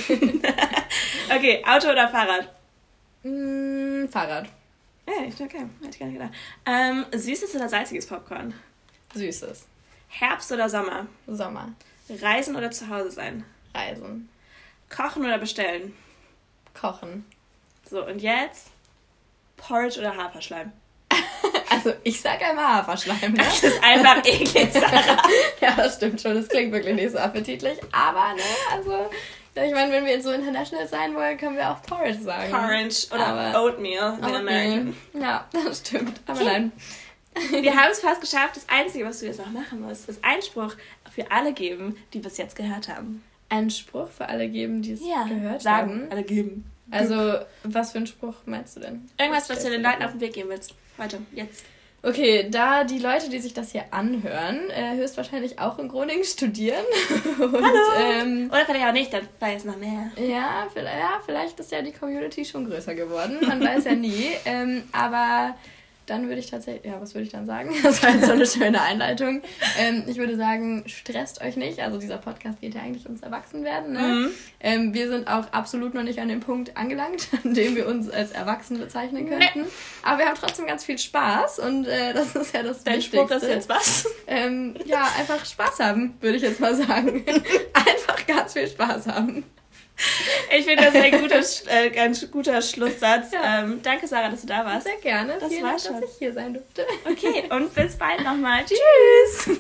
okay, 1.36 1.64
Auto 1.68 1.90
oder 1.90 2.10
Fahrrad? 2.10 2.48
Mm, 3.24 4.08
Fahrrad. 4.08 4.50
Echt? 5.08 5.42
Okay, 5.42 5.66
hätte 5.82 5.90
ich 5.90 6.00
gar 6.00 6.06
nicht 6.06 6.20
gedacht. 6.20 6.34
Ähm, 6.68 7.06
süßes 7.12 7.56
oder 7.56 7.68
salziges 7.70 8.06
Popcorn? 8.06 8.54
Süßes. 9.18 9.66
Herbst 10.08 10.52
oder 10.52 10.70
Sommer? 10.70 11.08
Sommer. 11.28 11.74
Reisen 12.10 12.56
oder 12.56 12.72
zu 12.72 12.90
Hause 12.90 13.12
sein? 13.12 13.44
Reisen. 13.74 14.30
Kochen 14.90 15.26
oder 15.26 15.38
bestellen? 15.38 15.94
Kochen. 16.80 17.26
So, 17.90 18.06
und 18.06 18.22
jetzt 18.22 18.68
Porridge 19.58 20.00
oder 20.00 20.16
Haferschleim? 20.16 20.72
also, 21.70 21.94
ich 22.04 22.22
sag 22.22 22.42
einmal 22.42 22.66
Haferschleim. 22.76 23.34
Ne? 23.34 23.38
Das 23.38 23.64
ist 23.64 23.84
einfach 23.84 24.24
eklig, 24.26 24.72
Sarah. 24.72 25.22
ja, 25.62 25.72
das 25.76 25.96
stimmt 25.96 26.22
schon. 26.22 26.36
Das 26.36 26.48
klingt 26.48 26.72
wirklich 26.72 26.96
nicht 26.96 27.12
so 27.12 27.18
appetitlich. 27.18 27.80
Aber, 27.92 28.34
ne, 28.34 28.42
also, 28.72 29.10
ich 29.66 29.74
meine, 29.74 29.92
wenn 29.92 30.06
wir 30.06 30.14
jetzt 30.14 30.24
so 30.24 30.32
international 30.32 30.88
sein 30.88 31.16
wollen, 31.16 31.38
können 31.38 31.58
wir 31.58 31.72
auch 31.72 31.82
Porridge 31.82 32.22
sagen. 32.22 32.52
Porridge 32.52 33.08
oder 33.12 33.28
Aber 33.28 33.64
Oatmeal 33.64 34.18
in 34.18 34.24
Oatmeal. 34.24 34.36
American. 34.36 34.98
Ja, 35.20 35.46
das 35.66 35.80
stimmt. 35.80 36.22
Aber 36.28 36.40
okay. 36.40 36.50
nein. 36.50 36.72
Wir 37.52 37.76
haben 37.76 37.92
es 37.92 38.00
fast 38.00 38.22
geschafft. 38.22 38.56
Das 38.56 38.68
Einzige, 38.70 39.06
was 39.06 39.20
du 39.20 39.26
jetzt 39.26 39.40
noch 39.40 39.52
machen 39.52 39.82
musst, 39.82 40.10
ist 40.10 40.24
Einspruch 40.24 40.74
für 41.14 41.32
alle 41.32 41.54
geben, 41.54 41.98
die 42.14 42.20
bis 42.20 42.38
jetzt 42.38 42.56
gehört 42.56 42.90
haben. 42.90 43.24
Einen 43.50 43.70
Spruch 43.70 44.10
für 44.10 44.28
alle 44.28 44.50
geben, 44.50 44.82
die 44.82 44.94
es 44.94 45.02
ja, 45.06 45.24
gehört 45.24 45.62
sagen, 45.62 45.92
haben? 45.92 46.12
alle 46.12 46.24
geben. 46.24 46.66
Also, 46.92 47.40
was 47.64 47.92
für 47.92 47.98
einen 47.98 48.08
Spruch 48.08 48.36
meinst 48.46 48.76
du 48.76 48.82
denn? 48.82 49.10
Irgendwas, 49.20 49.50
was 49.50 49.64
du 49.64 49.70
den 49.70 49.82
Leuten 49.82 50.04
auf 50.04 50.12
den 50.12 50.22
Weg 50.22 50.34
geben 50.34 50.50
willst. 50.50 50.74
Weiter, 50.98 51.20
jetzt. 51.34 51.66
Okay, 52.04 52.48
da 52.50 52.84
die 52.84 53.00
Leute, 53.00 53.30
die 53.30 53.40
sich 53.40 53.54
das 53.54 53.72
hier 53.72 53.86
anhören, 53.92 54.70
äh, 54.70 54.96
höchstwahrscheinlich 54.96 55.60
auch 55.60 55.80
in 55.80 55.88
Groningen 55.88 56.24
studieren. 56.24 56.86
Und, 57.40 57.54
Hallo! 57.54 58.22
Ähm, 58.22 58.50
Oder 58.50 58.66
vielleicht 58.66 58.86
auch 58.86 58.94
nicht, 58.94 59.12
dann 59.12 59.28
weiß 59.40 59.66
noch 59.66 59.78
mehr. 59.78 60.12
Ja 60.16 60.68
vielleicht, 60.72 61.00
ja, 61.00 61.22
vielleicht 61.26 61.60
ist 61.60 61.72
ja 61.72 61.82
die 61.82 61.92
Community 61.92 62.46
schon 62.46 62.70
größer 62.70 62.94
geworden. 62.94 63.40
Man 63.46 63.60
weiß 63.60 63.86
ja 63.86 63.96
nie. 63.96 64.28
Ähm, 64.46 64.84
aber 64.94 65.56
dann 66.08 66.28
würde 66.30 66.40
ich 66.40 66.50
tatsächlich, 66.50 66.92
ja, 66.92 67.00
was 67.00 67.14
würde 67.14 67.26
ich 67.26 67.32
dann 67.32 67.46
sagen? 67.46 67.70
Das 67.84 68.02
war 68.04 68.10
jetzt 68.10 68.26
so 68.26 68.32
eine 68.32 68.46
schöne 68.46 68.82
Einleitung. 68.82 69.42
Ähm, 69.78 70.04
ich 70.08 70.18
würde 70.18 70.36
sagen, 70.36 70.84
stresst 70.88 71.42
euch 71.42 71.56
nicht. 71.56 71.80
Also 71.80 72.00
dieser 72.00 72.18
Podcast 72.18 72.60
geht 72.60 72.76
ja 72.76 72.82
eigentlich 72.82 73.06
ums 73.06 73.22
Erwachsenwerden. 73.22 73.94
Ne? 73.94 74.00
Mhm. 74.00 74.30
Ähm, 74.60 74.94
wir 74.94 75.10
sind 75.10 75.28
auch 75.28 75.52
absolut 75.52 75.94
noch 75.94 76.04
nicht 76.04 76.20
an 76.20 76.28
dem 76.28 76.40
Punkt 76.40 76.76
angelangt, 76.76 77.28
an 77.44 77.54
dem 77.54 77.76
wir 77.76 77.88
uns 77.88 78.10
als 78.10 78.32
Erwachsen 78.32 78.80
bezeichnen 78.80 79.30
könnten. 79.30 79.62
Nee. 79.62 79.68
Aber 80.04 80.20
wir 80.20 80.26
haben 80.26 80.38
trotzdem 80.40 80.66
ganz 80.66 80.84
viel 80.84 80.98
Spaß 80.98 81.60
und 81.60 81.86
äh, 81.86 82.14
das 82.14 82.36
ist 82.36 82.54
ja 82.54 82.64
das 82.64 82.84
Dein 82.84 82.98
Wichtigste. 82.98 83.26
Spruch 83.26 83.36
ist 83.38 83.48
jetzt 83.48 83.70
was? 83.70 84.08
Ähm, 84.28 84.76
ja, 84.86 85.10
einfach 85.18 85.46
Spaß 85.46 85.80
haben, 85.80 86.18
würde 86.20 86.38
ich 86.38 86.44
jetzt 86.44 86.60
mal 86.60 86.76
sagen. 86.76 87.24
einfach 87.74 88.26
ganz 88.26 88.54
viel 88.54 88.68
Spaß 88.68 89.08
haben. 89.08 89.44
Ich 90.56 90.66
finde, 90.66 90.86
das 90.86 90.96
ein 90.96 91.12
guter, 91.22 91.40
äh, 91.68 91.90
ganz 91.90 92.30
guter 92.30 92.62
Schlusssatz. 92.62 93.32
Ja. 93.32 93.64
Ähm, 93.64 93.82
danke, 93.82 94.08
Sarah, 94.08 94.30
dass 94.30 94.42
du 94.42 94.48
da 94.48 94.66
warst. 94.66 94.86
Sehr 94.86 94.98
gerne. 94.98 95.38
Das 95.40 95.50
Vielen 95.50 95.64
war 95.64 95.72
Dank, 95.72 95.82
schon. 95.82 96.02
dass 96.02 96.12
ich 96.12 96.18
hier 96.20 96.34
sein 96.34 96.54
durfte. 96.54 96.86
Okay, 97.06 97.44
und 97.50 97.74
bis 97.74 97.98
bald 97.98 98.24
nochmal. 98.24 98.64
Tschüss. 98.66 99.60